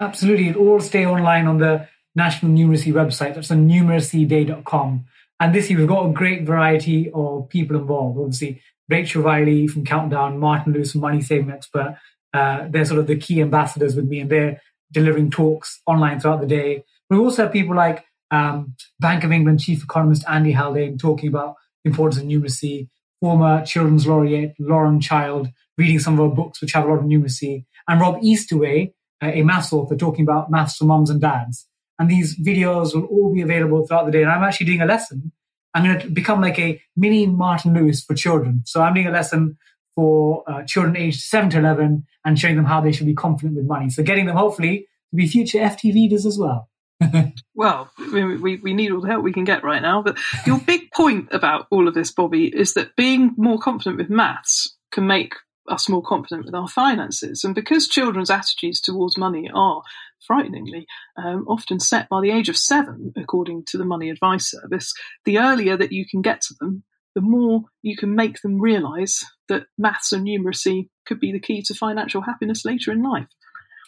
Absolutely. 0.00 0.48
It 0.48 0.56
all 0.56 0.80
stay 0.80 1.06
online 1.06 1.46
on 1.46 1.58
the 1.58 1.88
National 2.14 2.52
Numeracy 2.52 2.92
website. 2.92 3.34
That's 3.34 3.50
on 3.50 3.68
numeracyday.com. 3.68 5.04
And 5.40 5.54
this 5.54 5.70
year 5.70 5.78
we've 5.78 5.88
got 5.88 6.06
a 6.06 6.12
great 6.12 6.44
variety 6.44 7.10
of 7.14 7.48
people 7.48 7.76
involved. 7.76 8.18
Obviously, 8.18 8.60
Rachel 8.88 9.22
Riley 9.22 9.68
from 9.68 9.84
Countdown, 9.84 10.38
Martin 10.38 10.72
Lewis 10.72 10.94
Money 10.94 11.20
Saving 11.20 11.50
Expert. 11.50 11.96
Uh, 12.32 12.66
they're 12.68 12.84
sort 12.84 13.00
of 13.00 13.06
the 13.06 13.16
key 13.16 13.40
ambassadors 13.40 13.94
with 13.94 14.06
me, 14.06 14.20
and 14.20 14.30
they're 14.30 14.60
delivering 14.92 15.30
talks 15.30 15.80
online 15.86 16.18
throughout 16.20 16.40
the 16.40 16.46
day. 16.46 16.84
We 17.10 17.18
also 17.18 17.44
have 17.44 17.52
people 17.52 17.76
like 17.76 18.04
um, 18.30 18.74
Bank 18.98 19.24
of 19.24 19.32
England 19.32 19.60
chief 19.60 19.82
economist 19.82 20.24
Andy 20.28 20.52
Haldane 20.52 20.98
talking 20.98 21.28
about 21.28 21.54
the 21.84 21.90
importance 21.90 22.20
of 22.20 22.28
numeracy, 22.28 22.88
former 23.20 23.64
children's 23.64 24.06
laureate 24.06 24.54
Lauren 24.58 25.00
Child 25.00 25.48
reading 25.76 26.00
some 26.00 26.18
of 26.18 26.28
her 26.28 26.34
books 26.34 26.60
which 26.60 26.72
have 26.72 26.84
a 26.84 26.88
lot 26.88 26.98
of 26.98 27.04
numeracy, 27.04 27.64
and 27.86 28.00
Rob 28.00 28.18
Eastaway, 28.22 28.92
a 29.22 29.42
maths 29.42 29.72
author, 29.72 29.96
talking 29.96 30.24
about 30.24 30.50
maths 30.50 30.76
for 30.76 30.84
mums 30.84 31.08
and 31.08 31.20
dads. 31.20 31.66
And 31.98 32.10
these 32.10 32.38
videos 32.38 32.94
will 32.94 33.06
all 33.06 33.32
be 33.32 33.42
available 33.42 33.86
throughout 33.86 34.06
the 34.06 34.12
day. 34.12 34.22
And 34.22 34.30
I'm 34.30 34.44
actually 34.44 34.66
doing 34.66 34.82
a 34.82 34.86
lesson. 34.86 35.32
I'm 35.74 35.84
going 35.84 36.00
to 36.00 36.10
become 36.10 36.40
like 36.40 36.58
a 36.58 36.80
mini 36.96 37.26
Martin 37.26 37.74
Lewis 37.74 38.02
for 38.02 38.14
children. 38.14 38.62
So 38.64 38.82
I'm 38.82 38.94
doing 38.94 39.06
a 39.06 39.12
lesson 39.12 39.58
for 39.94 40.44
uh, 40.48 40.62
children 40.62 40.96
aged 40.96 41.20
7 41.20 41.50
to 41.50 41.58
11 41.58 42.06
and 42.24 42.38
showing 42.38 42.56
them 42.56 42.64
how 42.64 42.80
they 42.80 42.92
should 42.92 43.06
be 43.06 43.14
confident 43.14 43.56
with 43.56 43.66
money. 43.66 43.90
So 43.90 44.02
getting 44.02 44.26
them 44.26 44.36
hopefully 44.36 44.86
to 45.10 45.16
be 45.16 45.26
future 45.26 45.58
FT 45.58 45.92
readers 45.92 46.24
as 46.24 46.38
well. 46.38 46.68
well, 47.54 47.90
we, 48.12 48.56
we 48.56 48.74
need 48.74 48.92
all 48.92 49.00
the 49.00 49.08
help 49.08 49.22
we 49.22 49.32
can 49.32 49.44
get 49.44 49.64
right 49.64 49.82
now. 49.82 50.02
But 50.02 50.18
your 50.46 50.58
big 50.58 50.90
point 50.92 51.28
about 51.32 51.66
all 51.70 51.88
of 51.88 51.94
this, 51.94 52.10
Bobby, 52.12 52.46
is 52.46 52.74
that 52.74 52.96
being 52.96 53.34
more 53.36 53.58
confident 53.58 53.98
with 53.98 54.10
maths 54.10 54.76
can 54.92 55.06
make 55.06 55.34
us 55.68 55.88
more 55.88 56.02
confident 56.02 56.46
with 56.46 56.54
our 56.54 56.68
finances. 56.68 57.44
And 57.44 57.54
because 57.54 57.88
children's 57.88 58.30
attitudes 58.30 58.80
towards 58.80 59.18
money 59.18 59.50
are 59.54 59.82
frighteningly 60.26 60.86
um, 61.16 61.44
often 61.48 61.80
set 61.80 62.08
by 62.08 62.20
the 62.20 62.30
age 62.30 62.48
of 62.48 62.56
seven, 62.56 63.12
according 63.16 63.64
to 63.66 63.78
the 63.78 63.84
Money 63.84 64.10
Advice 64.10 64.50
Service, 64.50 64.92
the 65.24 65.38
earlier 65.38 65.76
that 65.76 65.92
you 65.92 66.04
can 66.08 66.22
get 66.22 66.40
to 66.42 66.54
them, 66.60 66.84
the 67.14 67.20
more 67.20 67.62
you 67.82 67.96
can 67.96 68.14
make 68.14 68.40
them 68.42 68.60
realise 68.60 69.24
that 69.48 69.64
maths 69.76 70.12
and 70.12 70.26
numeracy 70.26 70.88
could 71.06 71.18
be 71.18 71.32
the 71.32 71.40
key 71.40 71.62
to 71.62 71.74
financial 71.74 72.22
happiness 72.22 72.64
later 72.64 72.92
in 72.92 73.02
life. 73.02 73.26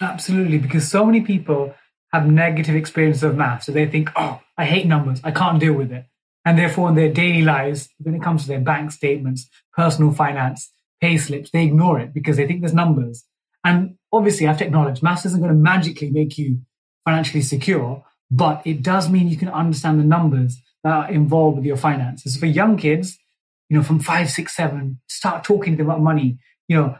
Absolutely, 0.00 0.58
because 0.58 0.88
so 0.88 1.04
many 1.04 1.20
people 1.20 1.74
have 2.12 2.26
negative 2.26 2.74
experiences 2.74 3.22
of 3.22 3.36
maths. 3.36 3.66
So 3.66 3.72
they 3.72 3.86
think, 3.86 4.10
oh, 4.16 4.40
I 4.56 4.64
hate 4.64 4.86
numbers, 4.86 5.20
I 5.22 5.30
can't 5.30 5.60
deal 5.60 5.74
with 5.74 5.92
it. 5.92 6.06
And 6.44 6.58
therefore, 6.58 6.88
in 6.88 6.94
their 6.94 7.12
daily 7.12 7.42
lives, 7.42 7.88
when 7.98 8.14
it 8.14 8.22
comes 8.22 8.42
to 8.42 8.48
their 8.48 8.60
bank 8.60 8.92
statements, 8.92 9.48
personal 9.74 10.12
finance, 10.12 10.72
pay 11.00 11.18
slips, 11.18 11.50
they 11.50 11.64
ignore 11.64 12.00
it 12.00 12.14
because 12.14 12.36
they 12.36 12.46
think 12.46 12.60
there's 12.60 12.74
numbers. 12.74 13.24
And 13.64 13.96
obviously, 14.12 14.46
I 14.46 14.50
have 14.50 14.58
to 14.58 14.66
acknowledge 14.66 15.02
maths 15.02 15.26
isn't 15.26 15.40
going 15.40 15.52
to 15.52 15.58
magically 15.58 16.10
make 16.10 16.38
you 16.38 16.60
financially 17.04 17.42
secure, 17.42 18.04
but 18.30 18.62
it 18.64 18.82
does 18.82 19.08
mean 19.08 19.28
you 19.28 19.36
can 19.36 19.48
understand 19.48 19.98
the 19.98 20.04
numbers 20.04 20.60
that 20.84 20.92
are 20.92 21.10
involved 21.10 21.56
with 21.56 21.66
your 21.66 21.76
finances. 21.76 22.36
For 22.36 22.46
young 22.46 22.76
kids, 22.76 23.18
you 23.68 23.76
know, 23.76 23.82
from 23.82 24.00
five, 24.00 24.30
six, 24.30 24.56
seven, 24.56 25.00
start 25.08 25.44
talking 25.44 25.74
to 25.74 25.78
them 25.78 25.90
about 25.90 26.02
money, 26.02 26.38
you 26.68 26.76
know, 26.76 26.96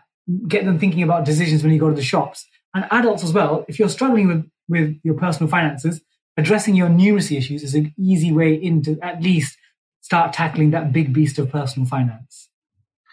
get 0.46 0.64
them 0.64 0.78
thinking 0.78 1.02
about 1.02 1.24
decisions 1.24 1.62
when 1.62 1.72
you 1.72 1.80
go 1.80 1.88
to 1.88 1.96
the 1.96 2.02
shops. 2.02 2.46
And 2.74 2.86
adults 2.90 3.24
as 3.24 3.32
well, 3.32 3.64
if 3.68 3.78
you're 3.78 3.88
struggling 3.88 4.28
with, 4.28 4.50
with 4.68 4.96
your 5.02 5.14
personal 5.14 5.50
finances, 5.50 6.00
addressing 6.36 6.76
your 6.76 6.88
numeracy 6.88 7.36
issues 7.36 7.62
is 7.62 7.74
an 7.74 7.94
easy 7.98 8.32
way 8.32 8.54
into 8.54 8.98
at 9.02 9.22
least 9.22 9.56
start 10.02 10.32
tackling 10.32 10.70
that 10.70 10.92
big 10.92 11.12
beast 11.12 11.38
of 11.38 11.50
personal 11.50 11.88
finance. 11.88 12.49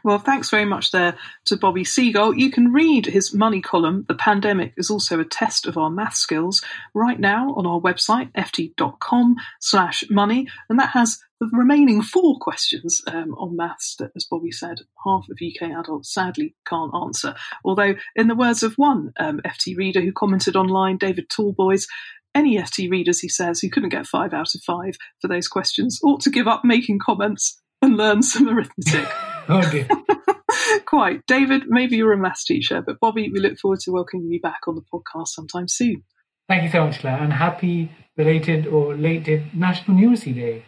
Well, 0.03 0.19
thanks 0.19 0.49
very 0.49 0.65
much 0.65 0.91
there 0.91 1.17
to 1.45 1.57
Bobby 1.57 1.83
Seagull. 1.83 2.35
You 2.35 2.51
can 2.51 2.71
read 2.71 3.07
his 3.07 3.33
money 3.33 3.61
column, 3.61 4.05
The 4.07 4.15
Pandemic 4.15 4.73
is 4.77 4.89
also 4.89 5.19
a 5.19 5.25
test 5.25 5.65
of 5.65 5.77
our 5.77 5.89
math 5.89 6.15
skills, 6.15 6.63
right 6.93 7.19
now 7.19 7.53
on 7.55 7.65
our 7.65 7.79
website, 7.79 8.31
ft.com 8.33 9.35
slash 9.59 10.03
money. 10.09 10.47
And 10.69 10.79
that 10.79 10.91
has 10.91 11.19
the 11.39 11.49
remaining 11.51 12.01
four 12.01 12.37
questions 12.39 13.01
um, 13.07 13.33
on 13.35 13.55
maths 13.55 13.95
that, 13.97 14.11
as 14.15 14.25
Bobby 14.25 14.51
said, 14.51 14.77
half 15.03 15.25
of 15.29 15.39
UK 15.41 15.71
adults 15.71 16.13
sadly 16.13 16.55
can't 16.67 16.93
answer. 16.93 17.35
Although, 17.65 17.95
in 18.15 18.27
the 18.27 18.35
words 18.35 18.63
of 18.63 18.75
one 18.75 19.13
um, 19.19 19.41
FT 19.45 19.75
reader 19.77 20.01
who 20.01 20.11
commented 20.11 20.55
online, 20.55 20.97
David 20.97 21.29
Tallboys, 21.29 21.87
any 22.35 22.57
FT 22.57 22.89
readers, 22.89 23.19
he 23.19 23.29
says, 23.29 23.59
who 23.59 23.69
couldn't 23.69 23.89
get 23.89 24.05
five 24.05 24.33
out 24.33 24.53
of 24.53 24.61
five 24.61 24.95
for 25.19 25.27
those 25.27 25.47
questions 25.47 25.99
ought 26.03 26.21
to 26.21 26.29
give 26.29 26.47
up 26.47 26.63
making 26.63 26.99
comments 27.03 27.61
and 27.87 27.97
learn 27.97 28.21
some 28.21 28.49
arithmetic. 28.49 29.07
oh 29.49 29.69
dear. 29.71 29.87
Quite. 30.85 31.25
David, 31.25 31.63
maybe 31.67 31.95
you're 31.95 32.13
a 32.13 32.17
maths 32.17 32.45
teacher, 32.45 32.81
but 32.85 32.99
Bobby, 32.99 33.29
we 33.31 33.39
look 33.39 33.57
forward 33.57 33.79
to 33.81 33.91
welcoming 33.91 34.31
you 34.31 34.41
back 34.41 34.67
on 34.67 34.75
the 34.75 34.83
podcast 34.93 35.29
sometime 35.29 35.67
soon. 35.67 36.03
Thank 36.47 36.63
you 36.63 36.69
so 36.69 36.85
much, 36.85 36.99
Claire, 36.99 37.17
and 37.17 37.33
happy 37.33 37.91
belated 38.15 38.67
or 38.67 38.95
lated 38.95 39.53
National 39.53 39.97
Numeracy 39.97 40.33
Day. 40.33 40.65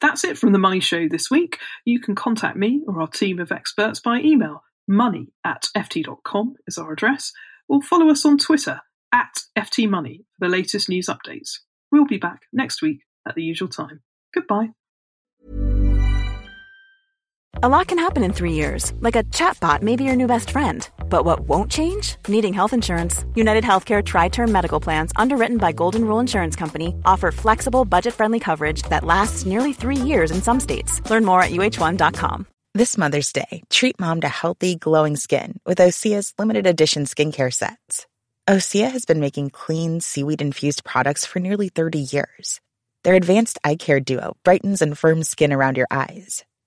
That's 0.00 0.24
it 0.24 0.38
from 0.38 0.52
the 0.52 0.58
Money 0.58 0.80
Show 0.80 1.08
this 1.08 1.30
week. 1.30 1.58
You 1.84 2.00
can 2.00 2.14
contact 2.14 2.56
me 2.56 2.82
or 2.86 3.00
our 3.00 3.08
team 3.08 3.38
of 3.38 3.52
experts 3.52 4.00
by 4.00 4.20
email. 4.20 4.62
Money 4.86 5.28
at 5.44 5.68
ft.com 5.76 6.54
is 6.66 6.76
our 6.76 6.92
address, 6.92 7.32
or 7.68 7.80
follow 7.80 8.10
us 8.10 8.24
on 8.24 8.36
Twitter 8.36 8.80
at 9.12 9.34
ftmoney 9.56 10.18
for 10.18 10.46
the 10.46 10.48
latest 10.48 10.88
news 10.88 11.08
updates. 11.08 11.60
We'll 11.90 12.06
be 12.06 12.18
back 12.18 12.42
next 12.52 12.82
week 12.82 13.00
at 13.26 13.34
the 13.34 13.42
usual 13.42 13.68
time. 13.68 14.00
Goodbye. 14.34 14.70
A 17.62 17.68
lot 17.68 17.86
can 17.86 18.00
happen 18.00 18.24
in 18.24 18.32
three 18.32 18.54
years, 18.54 18.92
like 18.98 19.14
a 19.14 19.22
chatbot 19.30 19.80
may 19.80 19.94
be 19.94 20.02
your 20.02 20.16
new 20.16 20.26
best 20.26 20.50
friend. 20.50 20.88
But 21.08 21.24
what 21.24 21.48
won't 21.48 21.70
change? 21.70 22.16
Needing 22.26 22.52
health 22.52 22.72
insurance. 22.72 23.24
United 23.36 23.62
Healthcare 23.62 24.04
Tri 24.04 24.28
Term 24.28 24.50
Medical 24.50 24.80
Plans, 24.80 25.12
underwritten 25.14 25.58
by 25.58 25.70
Golden 25.70 26.04
Rule 26.04 26.18
Insurance 26.18 26.56
Company, 26.56 26.96
offer 27.04 27.30
flexible, 27.30 27.84
budget 27.84 28.12
friendly 28.12 28.40
coverage 28.40 28.82
that 28.90 29.04
lasts 29.04 29.46
nearly 29.46 29.72
three 29.72 29.96
years 29.96 30.32
in 30.32 30.42
some 30.42 30.58
states. 30.58 31.00
Learn 31.08 31.24
more 31.24 31.42
at 31.42 31.52
uhone.com. 31.52 32.48
This 32.74 32.98
Mother's 32.98 33.32
Day, 33.32 33.62
treat 33.70 34.00
mom 34.00 34.22
to 34.22 34.28
healthy, 34.28 34.74
glowing 34.74 35.14
skin 35.14 35.60
with 35.64 35.78
Osea's 35.78 36.34
limited 36.36 36.66
edition 36.66 37.04
skincare 37.04 37.54
sets. 37.54 38.08
Osea 38.48 38.90
has 38.90 39.04
been 39.04 39.20
making 39.20 39.50
clean, 39.50 40.00
seaweed 40.00 40.42
infused 40.42 40.82
products 40.82 41.24
for 41.24 41.38
nearly 41.38 41.68
30 41.68 42.00
years. 42.00 42.60
Their 43.04 43.14
advanced 43.14 43.60
eye 43.62 43.76
care 43.76 44.00
duo 44.00 44.36
brightens 44.42 44.82
and 44.82 44.98
firms 44.98 45.28
skin 45.28 45.52
around 45.52 45.76
your 45.76 45.86
eyes 45.88 46.44